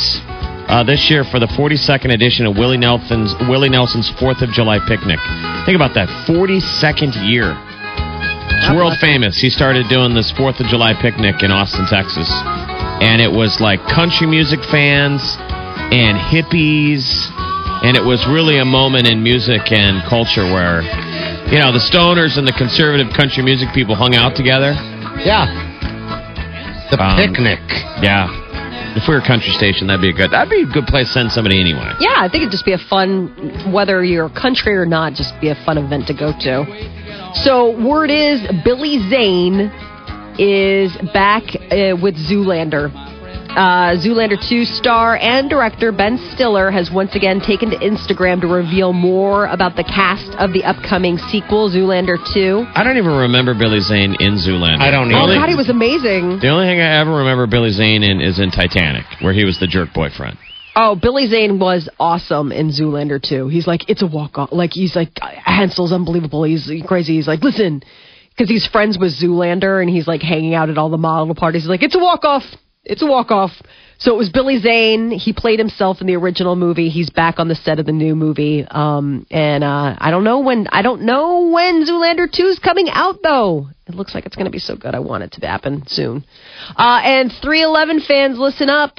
Uh, 0.69 0.85
this 0.85 1.09
year 1.09 1.25
for 1.25 1.41
the 1.41 1.49
42nd 1.49 2.13
edition 2.13 2.45
of 2.45 2.57
Willie 2.57 2.77
Nelson's 2.77 3.33
Willie 3.49 3.73
Nelson's 3.73 4.13
Fourth 4.21 4.45
of 4.45 4.53
July 4.53 4.77
picnic. 4.85 5.17
Think 5.65 5.75
about 5.75 5.97
that, 5.97 6.13
42nd 6.29 7.17
year. 7.25 7.57
It's 7.57 8.69
world 8.77 8.93
famous. 9.01 9.41
He 9.41 9.49
started 9.49 9.89
doing 9.89 10.15
this 10.15 10.31
Fourth 10.37 10.61
of 10.61 10.67
July 10.69 10.93
picnic 11.01 11.43
in 11.43 11.51
Austin, 11.51 11.89
Texas, 11.89 12.29
and 13.01 13.25
it 13.25 13.33
was 13.33 13.57
like 13.59 13.81
country 13.89 14.29
music 14.29 14.61
fans 14.69 15.25
and 15.97 16.21
hippies, 16.21 17.09
and 17.89 17.97
it 17.97 18.05
was 18.05 18.21
really 18.29 18.61
a 18.61 18.69
moment 18.69 19.09
in 19.09 19.23
music 19.25 19.73
and 19.73 20.05
culture 20.05 20.45
where, 20.45 20.85
you 21.49 21.57
know, 21.57 21.73
the 21.73 21.81
stoners 21.81 22.37
and 22.37 22.47
the 22.47 22.53
conservative 22.53 23.09
country 23.17 23.43
music 23.43 23.73
people 23.73 23.97
hung 23.97 24.15
out 24.15 24.37
together. 24.37 24.77
Yeah. 25.25 25.72
The 26.93 27.03
Um, 27.03 27.17
picnic. 27.17 27.61
Yeah. 28.03 28.29
If 28.95 29.09
we 29.09 29.15
were 29.15 29.21
a 29.21 29.27
country 29.27 29.51
station, 29.53 29.87
that'd 29.87 30.03
be 30.03 30.11
a 30.11 30.13
good. 30.13 30.31
That'd 30.31 30.51
be 30.51 30.61
a 30.61 30.67
good 30.67 30.87
place 30.87 31.07
to 31.09 31.13
send 31.15 31.33
somebody 31.33 31.59
anyway. 31.59 31.95
Yeah, 31.99 32.17
I 32.19 32.29
think 32.29 32.43
it'd 32.43 32.53
just 32.53 32.67
be 32.67 32.75
a 32.75 32.79
fun, 32.79 33.73
whether 33.73 34.05
you're 34.05 34.29
country 34.29 34.77
or 34.77 34.85
not, 34.85 35.15
just 35.15 35.33
be 35.41 35.49
a 35.49 35.55
fun 35.65 35.79
event 35.79 36.07
to 36.09 36.13
go 36.15 36.33
to. 36.39 37.33
So, 37.43 37.71
word 37.83 38.11
is 38.11 38.47
Billy 38.63 38.99
Zane 39.09 39.73
is 40.39 40.95
back 41.15 41.45
uh, 41.57 41.97
with 41.97 42.17
Zoolander. 42.29 42.93
Uh, 43.53 44.01
Zoolander 44.01 44.41
2 44.49 44.65
star 44.65 45.17
and 45.17 45.51
director 45.51 45.93
Ben 45.93 46.17
Stiller 46.33 46.71
has 46.71 46.91
once 46.91 47.15
again 47.15 47.39
taken 47.39 47.69
to 47.71 47.77
Instagram 47.77 48.41
to 48.41 48.47
reveal 48.47 48.95
more 48.95 49.45
about 49.47 49.77
the 49.77 49.85
cast 49.85 50.33
of 50.41 50.55
the 50.55 50.65
upcoming 50.65 51.19
sequel, 51.19 51.69
Zoolander 51.71 52.17
2. 52.33 52.65
I 52.75 52.83
don't 52.83 52.97
even 52.97 53.13
remember 53.13 53.53
Billy 53.55 53.81
Zane 53.81 54.17
in 54.21 54.37
Zoolander. 54.37 54.81
I 54.81 54.91
don't 54.91 55.09
The 55.11 55.17
Oh, 55.17 55.23
only- 55.25 55.35
God, 55.37 55.51
he 55.51 55.55
was 55.55 55.69
amazing. 55.69 56.39
The 56.39 56.49
only 56.49 56.65
thing 56.65 56.81
I 56.81 57.01
ever 57.01 57.13
remember 57.17 57.47
Billy 57.47 57.71
Zane 57.73 58.03
in 58.03 58.23
is 58.23 58.39
in 58.41 58.51
Titanic, 58.51 59.05
where 59.21 59.35
he 59.35 59.45
was 59.45 59.59
the 59.59 59.67
jerk 59.67 59.93
boyfriend. 59.93 60.39
Oh, 60.75 60.95
Billy 60.95 61.27
Zane 61.27 61.59
was 61.59 61.91
awesome 62.01 62.53
in 62.53 62.71
Zoolander 62.71 63.21
2. 63.23 63.49
He's 63.49 63.67
like, 63.67 63.91
it's 63.91 64.01
a 64.01 64.07
walk 64.07 64.39
off. 64.39 64.49
Like, 64.51 64.73
he's 64.73 64.97
like, 64.97 65.11
Hansel's 65.21 65.93
unbelievable. 65.93 66.45
He's 66.45 66.71
crazy. 66.87 67.17
He's 67.17 67.29
like, 67.29 67.43
listen, 67.45 67.83
because 68.31 68.49
he's 68.49 68.67
friends 68.67 68.97
with 68.99 69.13
Zoolander 69.13 69.83
and 69.83 69.91
he's 69.91 70.07
like 70.09 70.23
hanging 70.23 70.55
out 70.55 70.71
at 70.71 70.79
all 70.79 70.89
the 70.89 70.97
model 70.97 71.35
parties. 71.35 71.65
He's 71.65 71.69
like, 71.69 71.83
it's 71.83 71.95
a 71.95 71.99
walk 71.99 72.25
off. 72.25 72.45
It's 72.85 73.03
a 73.03 73.07
walk 73.07 73.31
off. 73.31 73.53
So 73.99 74.13
it 74.13 74.19
was 74.19 74.31
Billy 74.31 74.59
Zane. 74.59 75.13
He 75.13 75.33
played 75.33 75.61
himself 75.61 76.01
in 76.01 76.09
the 76.09 76.17
original 76.17 76.57
movie. 76.57 76.89
He's 76.89 77.11
back 77.11 77.39
on 77.39 77.47
the 77.47 77.55
set 77.55 77.79
of 77.79 77.87
the 77.87 77.93
new 77.93 78.17
movie. 78.17 78.67
Um, 78.69 79.25
and 79.31 79.63
uh, 79.63 79.95
I 79.97 80.11
don't 80.11 80.25
know 80.25 80.41
when. 80.41 80.67
I 80.73 80.83
don't 80.83 81.03
know 81.03 81.51
when 81.53 81.87
Zoolander 81.87 82.31
2 82.31 82.43
is 82.47 82.59
coming 82.59 82.89
out 82.91 83.19
though. 83.23 83.69
It 83.87 83.95
looks 83.95 84.15
like 84.15 84.27
it's 84.27 84.35
going 84.35 84.47
to 84.47 84.51
be 84.51 84.59
so 84.59 84.75
good. 84.75 84.97
I 84.97 84.99
want 84.99 85.23
it 85.23 85.33
to 85.33 85.47
happen 85.47 85.85
soon. 85.87 86.25
Uh, 86.77 87.01
and 87.05 87.31
311 87.31 88.01
fans, 88.01 88.39
listen 88.39 88.69
up. 88.69 88.99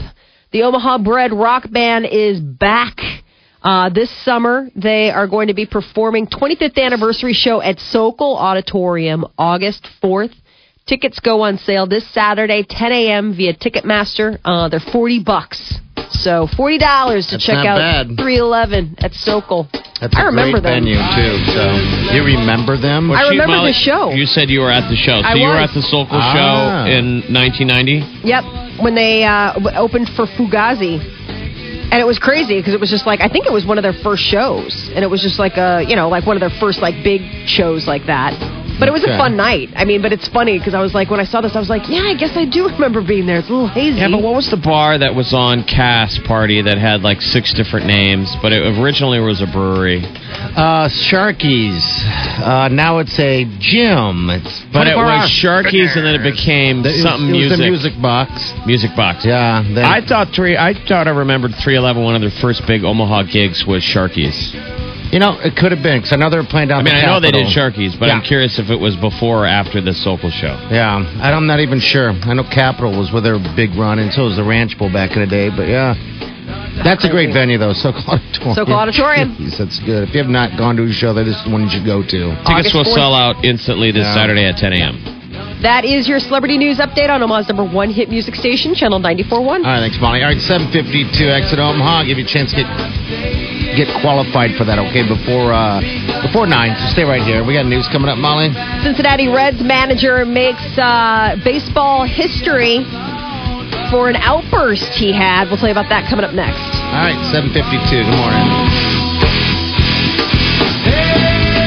The 0.52 0.64
Omaha 0.64 1.00
bred 1.00 1.34
rock 1.34 1.70
band 1.70 2.06
is 2.06 2.40
back. 2.40 2.96
Uh, 3.62 3.90
this 3.90 4.10
summer, 4.24 4.68
they 4.76 5.10
are 5.10 5.28
going 5.28 5.48
to 5.48 5.54
be 5.54 5.66
performing 5.66 6.28
25th 6.28 6.78
anniversary 6.78 7.34
show 7.34 7.62
at 7.62 7.80
Sokol 7.80 8.38
Auditorium, 8.38 9.26
August 9.38 9.88
4th. 10.02 10.34
Tickets 10.86 11.20
go 11.20 11.42
on 11.42 11.58
sale 11.60 11.88
this 11.88 12.06
Saturday, 12.14 12.64
10 12.68 12.92
a.m. 12.92 13.34
via 13.36 13.54
Ticketmaster. 13.54 14.38
Uh, 14.44 14.68
they're 14.68 14.82
40 14.92 15.24
bucks. 15.24 15.80
So 16.12 16.46
$40 16.48 16.80
to 17.30 17.32
That's 17.32 17.46
check 17.46 17.66
out 17.66 17.78
bad. 17.80 18.08
311 18.18 18.96
at 19.00 19.14
Sokol. 19.14 19.68
That's 20.02 20.14
I 20.16 20.24
a 20.24 20.26
remember 20.26 20.60
great 20.60 20.64
them. 20.76 20.84
venue 20.84 21.00
too. 21.16 21.34
So 21.56 22.14
you 22.14 22.24
remember 22.24 22.78
them? 22.78 23.12
I 23.12 23.24
She- 23.24 23.30
remember 23.30 23.56
Molly, 23.56 23.72
the 23.72 23.78
show. 23.80 24.12
You 24.12 24.26
said 24.26 24.50
you 24.50 24.60
were 24.60 24.72
at 24.72 24.90
the 24.90 24.96
show. 24.98 25.22
So 25.22 25.28
I 25.28 25.34
you 25.36 25.48
were 25.48 25.56
at 25.56 25.74
the 25.74 25.82
Sokol 25.82 26.18
Ah. 26.20 26.34
show 26.86 26.92
in 26.92 27.24
1990? 27.32 28.04
Yep, 28.28 28.44
when 28.82 28.94
they 28.96 29.24
uh, 29.24 29.54
opened 29.76 30.10
for 30.10 30.26
Fugazi. 30.28 31.00
And 31.92 32.02
it 32.02 32.06
was 32.08 32.20
crazy 32.20 32.58
because 32.60 32.74
it 32.74 32.80
was 32.80 32.90
just 32.90 33.06
like 33.06 33.22
I 33.22 33.30
think 33.30 33.46
it 33.46 33.54
was 33.54 33.66
one 33.66 33.78
of 33.78 33.84
their 33.84 33.94
first 33.94 34.24
shows, 34.24 34.90
and 34.96 35.04
it 35.04 35.10
was 35.10 35.22
just 35.22 35.38
like 35.40 35.58
a 35.58 35.86
you 35.88 35.96
know 35.96 36.10
like 36.10 36.26
one 36.26 36.36
of 36.36 36.42
their 36.42 36.50
first 36.60 36.82
like 36.82 37.04
big 37.04 37.22
shows 37.48 37.86
like 37.88 38.06
that. 38.08 38.34
But 38.84 38.90
it 38.90 38.92
was 38.92 39.04
a 39.06 39.18
fun 39.18 39.38
night. 39.38 39.70
I 39.76 39.86
mean, 39.86 40.02
but 40.02 40.12
it's 40.12 40.28
funny 40.28 40.58
because 40.58 40.74
I 40.74 40.82
was 40.82 40.94
like 40.94 41.10
when 41.10 41.20
I 41.20 41.24
saw 41.24 41.40
this, 41.42 41.56
I 41.56 41.60
was 41.60 41.70
like, 41.70 41.88
yeah, 41.88 42.02
I 42.04 42.16
guess 42.16 42.36
I 42.36 42.44
do 42.46 42.68
remember 42.76 43.02
being 43.02 43.26
there. 43.26 43.40
It's 43.40 43.48
a 43.50 43.52
little 43.54 43.68
hazy. 43.70 44.00
Yeah, 44.00 44.10
but 44.12 44.22
what 44.22 44.36
was 44.36 44.50
the 44.50 44.58
bar 44.58 44.98
that 44.98 45.16
was 45.16 45.34
on 45.34 45.64
Cass 45.64 46.18
Party 46.26 46.62
that 46.62 46.78
had 46.78 47.02
like 47.02 47.22
six 47.22 47.54
different 47.54 47.86
names, 47.88 48.36
but 48.42 48.52
it 48.52 48.62
originally 48.80 49.20
was 49.20 49.42
a 49.42 49.48
brewery? 49.48 50.02
Uh, 50.04 50.90
Sharkies. 50.90 51.82
Uh, 52.44 52.68
now 52.70 53.00
it's 53.00 53.18
a 53.20 53.46
gym. 53.60 54.30
It's 54.30 54.64
But 54.74 54.88
it 54.88 54.96
was 54.98 55.08
hours. 55.08 55.30
Sharkies, 55.32 55.96
and 55.96 56.06
then 56.06 56.16
it 56.16 56.24
became 56.24 56.80
It 56.86 56.92
was- 56.94 57.02
something 57.04 57.30
it 57.30 57.32
was 57.32 57.40
music. 57.40 57.58
the 57.58 57.70
music 57.70 58.02
box. 58.02 58.54
Music 58.66 58.96
box. 58.96 59.26
Yeah. 59.26 59.64
Then, 59.64 59.86
I 59.86 60.02
thought 60.06 60.30
three. 60.34 60.58
I 60.58 60.74
thought 60.88 61.08
I 61.08 61.12
remembered 61.12 61.56
three 61.64 61.76
eleven. 61.78 62.04
One 62.04 62.16
of 62.16 62.22
their 62.22 62.32
first 62.42 62.66
big 62.68 62.84
Omaha 62.84 63.24
gigs 63.24 63.66
was 63.66 63.84
Sharkies. 63.84 64.36
You 65.14 65.20
know, 65.22 65.38
it 65.40 65.54
could 65.56 65.72
have 65.72 65.84
been 65.86 66.00
because 66.02 66.12
I 66.12 66.18
know 66.18 66.30
they 66.34 66.38
were 66.42 66.50
playing 66.50 66.70
down. 66.74 66.82
I 66.82 66.84
mean, 66.84 66.96
the 66.98 67.06
I 67.06 67.06
know 67.06 67.20
they 67.22 67.30
did 67.32 67.46
Capitol. 67.54 67.86
Sharkies, 67.86 67.94
but 68.00 68.10
I'm 68.10 68.24
curious 68.26 68.58
if 68.58 68.70
it 68.74 68.80
was 68.80 68.96
before 68.98 69.46
or 69.46 69.46
after 69.46 69.80
the 69.80 69.94
Sokol 69.94 70.32
show. 70.34 70.58
Yeah, 70.74 70.98
I- 71.22 71.32
I'm 71.32 71.46
not 71.46 71.60
even 71.62 71.80
sure. 71.80 72.10
I 72.12 72.34
know 72.34 72.44
Capital 72.44 72.98
was 72.98 73.12
with 73.14 73.24
their 73.24 73.38
big 73.56 73.76
run, 73.78 74.00
and 74.00 74.12
so 74.12 74.26
was 74.26 74.36
the 74.38 74.44
Ranch 74.44 74.74
Bowl 74.78 74.92
back 74.92 75.14
in 75.16 75.22
the 75.22 75.28
day. 75.30 75.50
But 75.54 75.68
yeah, 75.70 75.94
that's 76.84 77.06
a 77.06 77.10
great 77.14 77.32
venue 77.32 77.58
though. 77.62 77.74
Sokol 77.74 78.02
Auditorium. 78.18 78.56
Sokol 78.58 78.74
Auditorium. 78.74 79.30
Jeez, 79.38 79.58
that's 79.58 79.78
good. 79.86 80.10
If 80.10 80.16
you 80.18 80.22
have 80.22 80.32
not 80.34 80.58
gone 80.58 80.76
to 80.78 80.84
a 80.84 80.92
show, 80.92 81.14
that 81.14 81.28
is 81.28 81.38
the 81.46 81.52
one 81.52 81.62
you 81.62 81.70
should 81.70 81.86
go 81.86 82.02
to. 82.02 82.10
Tickets 82.10 82.50
August 82.50 82.74
will 82.74 82.84
4th. 82.90 82.96
sell 82.98 83.14
out 83.14 83.46
instantly 83.46 83.92
this 83.92 84.04
Yeah. 84.10 84.16
Saturday 84.18 84.46
at 84.46 84.58
10 84.58 84.74
a.m. 84.74 84.96
That 85.62 85.86
is 85.86 86.10
your 86.10 86.20
celebrity 86.20 86.58
news 86.58 86.80
update 86.80 87.10
on 87.10 87.22
Omaha's 87.24 87.48
number 87.48 87.64
one 87.64 87.90
hit 87.90 88.10
music 88.10 88.36
station, 88.36 88.74
Channel 88.76 89.00
94.1. 89.00 89.32
All 89.32 89.60
right, 89.64 89.80
thanks, 89.80 89.98
Molly. 90.02 90.22
All 90.22 90.28
right, 90.34 90.42
752 90.42 91.30
exit 91.30 91.60
Omaha. 91.60 92.00
I'll 92.02 92.06
give 92.06 92.18
you 92.18 92.26
a 92.26 92.28
chance 92.28 92.52
to 92.52 92.58
get 92.58 92.68
get 93.76 93.90
qualified 94.02 94.56
for 94.58 94.64
that. 94.66 94.80
Okay, 94.90 95.04
before 95.06 95.54
uh 95.54 95.82
before 96.22 96.48
nine. 96.48 96.76
So 96.80 96.88
stay 96.94 97.04
right 97.04 97.22
here. 97.22 97.44
We 97.44 97.54
got 97.54 97.66
news 97.66 97.88
coming 97.92 98.10
up, 98.10 98.18
Molly. 98.18 98.50
Cincinnati 98.82 99.28
Reds 99.28 99.62
manager 99.62 100.26
makes 100.26 100.64
uh, 100.80 101.36
baseball 101.44 102.06
history 102.08 102.86
for 103.92 104.10
an 104.10 104.16
outburst 104.18 104.90
he 104.98 105.12
had. 105.14 105.50
We'll 105.50 105.58
tell 105.58 105.68
you 105.70 105.76
about 105.78 105.90
that 105.90 106.10
coming 106.10 106.26
up 106.26 106.34
next. 106.34 106.58
All 106.58 107.04
right, 107.04 107.18
752. 107.30 107.54
Good 107.54 108.10
morning. 108.10 108.48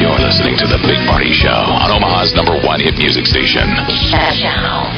You're 0.03 0.19
listening 0.21 0.57
to 0.59 0.67
The 0.67 0.79
Big 0.87 0.99
Party 1.09 1.33
Show 1.33 1.49
on 1.49 1.91
Omaha's 1.91 2.35
number 2.35 2.53
one 2.67 2.81
hit 2.81 2.97
music 2.99 3.27
station. 3.27 3.63
Channel 4.11 4.91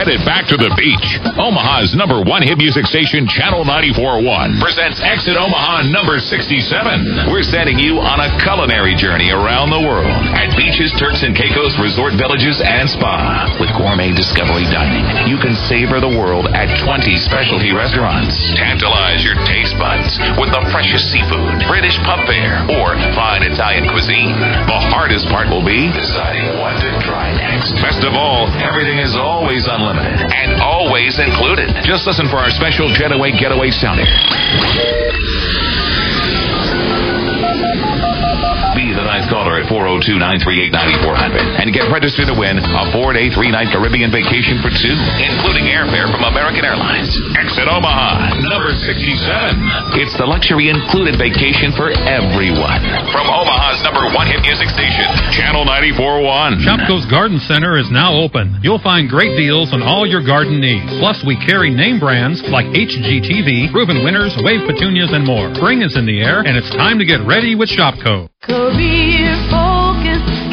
Headed 0.04 0.20
back 0.28 0.44
to 0.44 0.60
the 0.60 0.68
beach. 0.76 1.08
Omaha's 1.40 1.96
number 1.96 2.20
one 2.20 2.44
hit 2.44 2.60
music 2.60 2.84
station, 2.84 3.24
Channel 3.24 3.64
94.1, 3.64 4.60
presents 4.60 5.00
Exit 5.00 5.32
Omaha 5.32 5.88
number 5.88 6.20
67. 6.20 7.32
We're 7.32 7.40
sending 7.48 7.80
you 7.80 8.04
on 8.04 8.20
a 8.20 8.28
culinary 8.44 8.92
journey 9.00 9.32
around 9.32 9.72
the 9.72 9.80
world 9.80 10.12
at 10.36 10.52
beaches, 10.60 10.92
Turks 11.00 11.24
and 11.24 11.32
Caicos, 11.32 11.80
resort 11.80 12.12
villages, 12.20 12.60
and 12.60 12.84
spa. 12.92 13.48
With 13.56 13.72
gourmet 13.80 14.12
discovery 14.12 14.68
dining, 14.68 15.08
you 15.24 15.40
can 15.40 15.56
savor 15.72 16.04
the 16.04 16.12
world 16.12 16.52
at 16.52 16.68
20 16.84 17.16
specialty 17.24 17.72
restaurants. 17.72 18.36
Tantalize 18.60 19.24
your 19.24 19.40
taste 19.48 19.72
buds 19.80 20.20
with 20.36 20.52
the 20.52 20.68
freshest 20.68 21.08
seafood, 21.16 21.64
British 21.64 21.96
pub 22.04 22.20
fare, 22.28 22.60
or 22.76 22.92
fine 23.16 23.40
Italian 23.40 23.88
cuisine. 23.88 24.36
The 24.68 24.80
hardest 24.92 25.32
part 25.32 25.48
will 25.48 25.64
be 25.64 25.88
deciding 25.96 26.60
what 26.60 26.76
to 26.76 26.92
try 27.08 27.32
next. 27.32 27.72
Best 27.80 28.04
of 28.04 28.12
all, 28.12 28.52
everything 28.60 29.00
is 29.00 29.16
always 29.16 29.64
unlimited 29.64 29.93
and 29.96 30.60
always 30.60 31.18
included. 31.18 31.70
Just 31.84 32.06
listen 32.06 32.28
for 32.28 32.38
our 32.38 32.50
special 32.50 32.88
Getaway 32.96 33.32
Getaway 33.32 33.70
sounder. 33.70 34.04
Be 38.74 38.90
the 38.90 39.03
ninth 39.14 39.30
caller 39.30 39.62
at 39.62 39.70
402-938-9400 39.70 41.62
and 41.62 41.70
get 41.70 41.86
registered 41.86 42.26
to 42.26 42.34
win 42.34 42.58
a 42.58 42.84
four-day, 42.90 43.30
three-night 43.30 43.70
Caribbean 43.70 44.10
vacation 44.10 44.58
for 44.58 44.74
two, 44.74 44.98
including 45.22 45.70
airfare 45.70 46.10
from 46.10 46.26
American 46.26 46.66
Airlines. 46.66 47.14
Exit 47.38 47.70
Omaha, 47.70 48.42
number 48.42 48.74
67. 48.74 50.02
It's 50.02 50.18
the 50.18 50.26
luxury 50.26 50.66
included 50.66 51.14
vacation 51.14 51.70
for 51.78 51.94
everyone. 51.94 52.82
From 53.14 53.30
Omaha's 53.30 53.86
number 53.86 54.02
one 54.10 54.26
hit 54.26 54.42
music 54.42 54.66
station, 54.74 55.06
Channel 55.30 55.62
94.1. 55.62 56.66
Shopko's 56.66 57.06
Garden 57.06 57.38
Center 57.46 57.78
is 57.78 57.86
now 57.94 58.18
open. 58.18 58.58
You'll 58.66 58.82
find 58.82 59.06
great 59.06 59.38
deals 59.38 59.70
on 59.70 59.82
all 59.82 60.02
your 60.02 60.26
garden 60.26 60.58
needs. 60.58 60.90
Plus, 60.98 61.22
we 61.22 61.38
carry 61.46 61.70
name 61.70 62.02
brands 62.02 62.42
like 62.50 62.66
HGTV, 62.74 63.70
Proven 63.70 64.02
Winners, 64.02 64.34
Wave 64.42 64.66
Petunias, 64.66 65.14
and 65.14 65.22
more. 65.22 65.54
Spring 65.54 65.82
is 65.82 65.94
in 65.94 66.02
the 66.02 66.18
air, 66.18 66.42
and 66.42 66.58
it's 66.58 66.70
time 66.74 66.98
to 66.98 67.06
get 67.06 67.22
ready 67.22 67.54
with 67.54 67.70
Shopko. 67.70 68.26
Career 68.42 68.64
focus, 68.74 69.03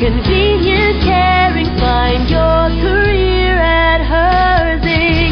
convenient, 0.02 0.98
caring. 1.06 1.70
Find 1.78 2.26
your 2.26 2.74
career 2.82 3.54
at 3.62 4.02
Herzing. 4.02 5.30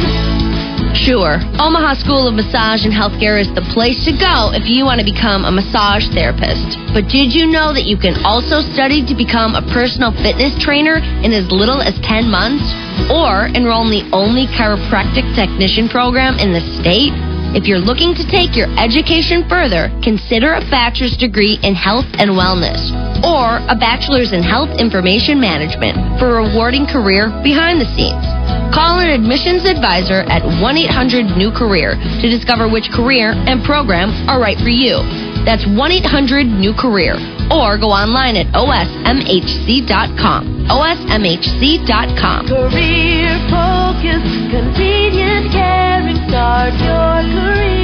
Sure, 0.94 1.42
Omaha 1.58 1.96
School 1.96 2.28
of 2.28 2.36
Massage 2.36 2.86
and 2.86 2.94
Healthcare 2.94 3.42
is 3.42 3.50
the 3.58 3.66
place 3.74 4.06
to 4.06 4.14
go 4.14 4.54
if 4.54 4.70
you 4.70 4.86
want 4.86 5.02
to 5.02 5.06
become 5.06 5.46
a 5.46 5.52
massage 5.52 6.06
therapist. 6.14 6.78
But 6.94 7.10
did 7.10 7.34
you 7.34 7.50
know 7.50 7.74
that 7.74 7.90
you 7.90 7.98
can 7.98 8.22
also 8.24 8.62
study 8.62 9.02
to 9.10 9.16
become 9.18 9.56
a 9.58 9.66
personal 9.74 10.14
fitness 10.22 10.54
trainer 10.62 11.02
in 11.26 11.34
as 11.34 11.50
little 11.50 11.82
as 11.82 11.98
10 12.06 12.30
months? 12.30 12.62
Or 13.10 13.50
enroll 13.58 13.90
in 13.90 14.06
the 14.06 14.06
only 14.14 14.46
chiropractic 14.54 15.26
technician 15.34 15.90
program 15.90 16.38
in 16.38 16.54
the 16.54 16.62
state? 16.78 17.18
If 17.50 17.66
you're 17.66 17.82
looking 17.82 18.14
to 18.14 18.24
take 18.30 18.56
your 18.56 18.70
education 18.78 19.42
further, 19.50 19.90
consider 20.06 20.54
a 20.54 20.62
bachelor's 20.70 21.18
degree 21.18 21.58
in 21.64 21.74
health 21.74 22.06
and 22.22 22.38
wellness 22.38 22.78
or 23.26 23.58
a 23.66 23.74
bachelor's 23.74 24.34
in 24.34 24.44
health 24.44 24.70
information 24.78 25.42
management 25.42 25.98
for 26.22 26.38
a 26.38 26.46
rewarding 26.46 26.86
career 26.86 27.34
behind 27.42 27.82
the 27.82 27.90
scenes. 27.98 28.22
Call 28.70 29.02
an 29.02 29.10
admissions 29.10 29.66
advisor 29.66 30.22
at 30.30 30.46
1 30.46 30.62
800 30.62 31.38
New 31.42 31.50
Career 31.50 31.98
to 32.22 32.30
discover 32.30 32.70
which 32.70 32.86
career 32.94 33.34
and 33.34 33.66
program 33.66 34.14
are 34.30 34.40
right 34.40 34.58
for 34.62 34.70
you. 34.70 35.29
That's 35.46 35.66
1 35.66 35.92
800 35.92 36.46
New 36.46 36.74
Career. 36.74 37.16
or 37.52 37.78
go 37.80 37.90
online 37.90 38.38
at 38.38 38.46
osmhc.com. 38.54 40.42
osmhc.com. 40.70 42.48
Career 42.48 43.34
focus, 43.50 44.22
convenient 44.54 45.52
caring, 45.52 46.18
start 46.30 46.74
your 46.78 47.24
career 47.34 47.79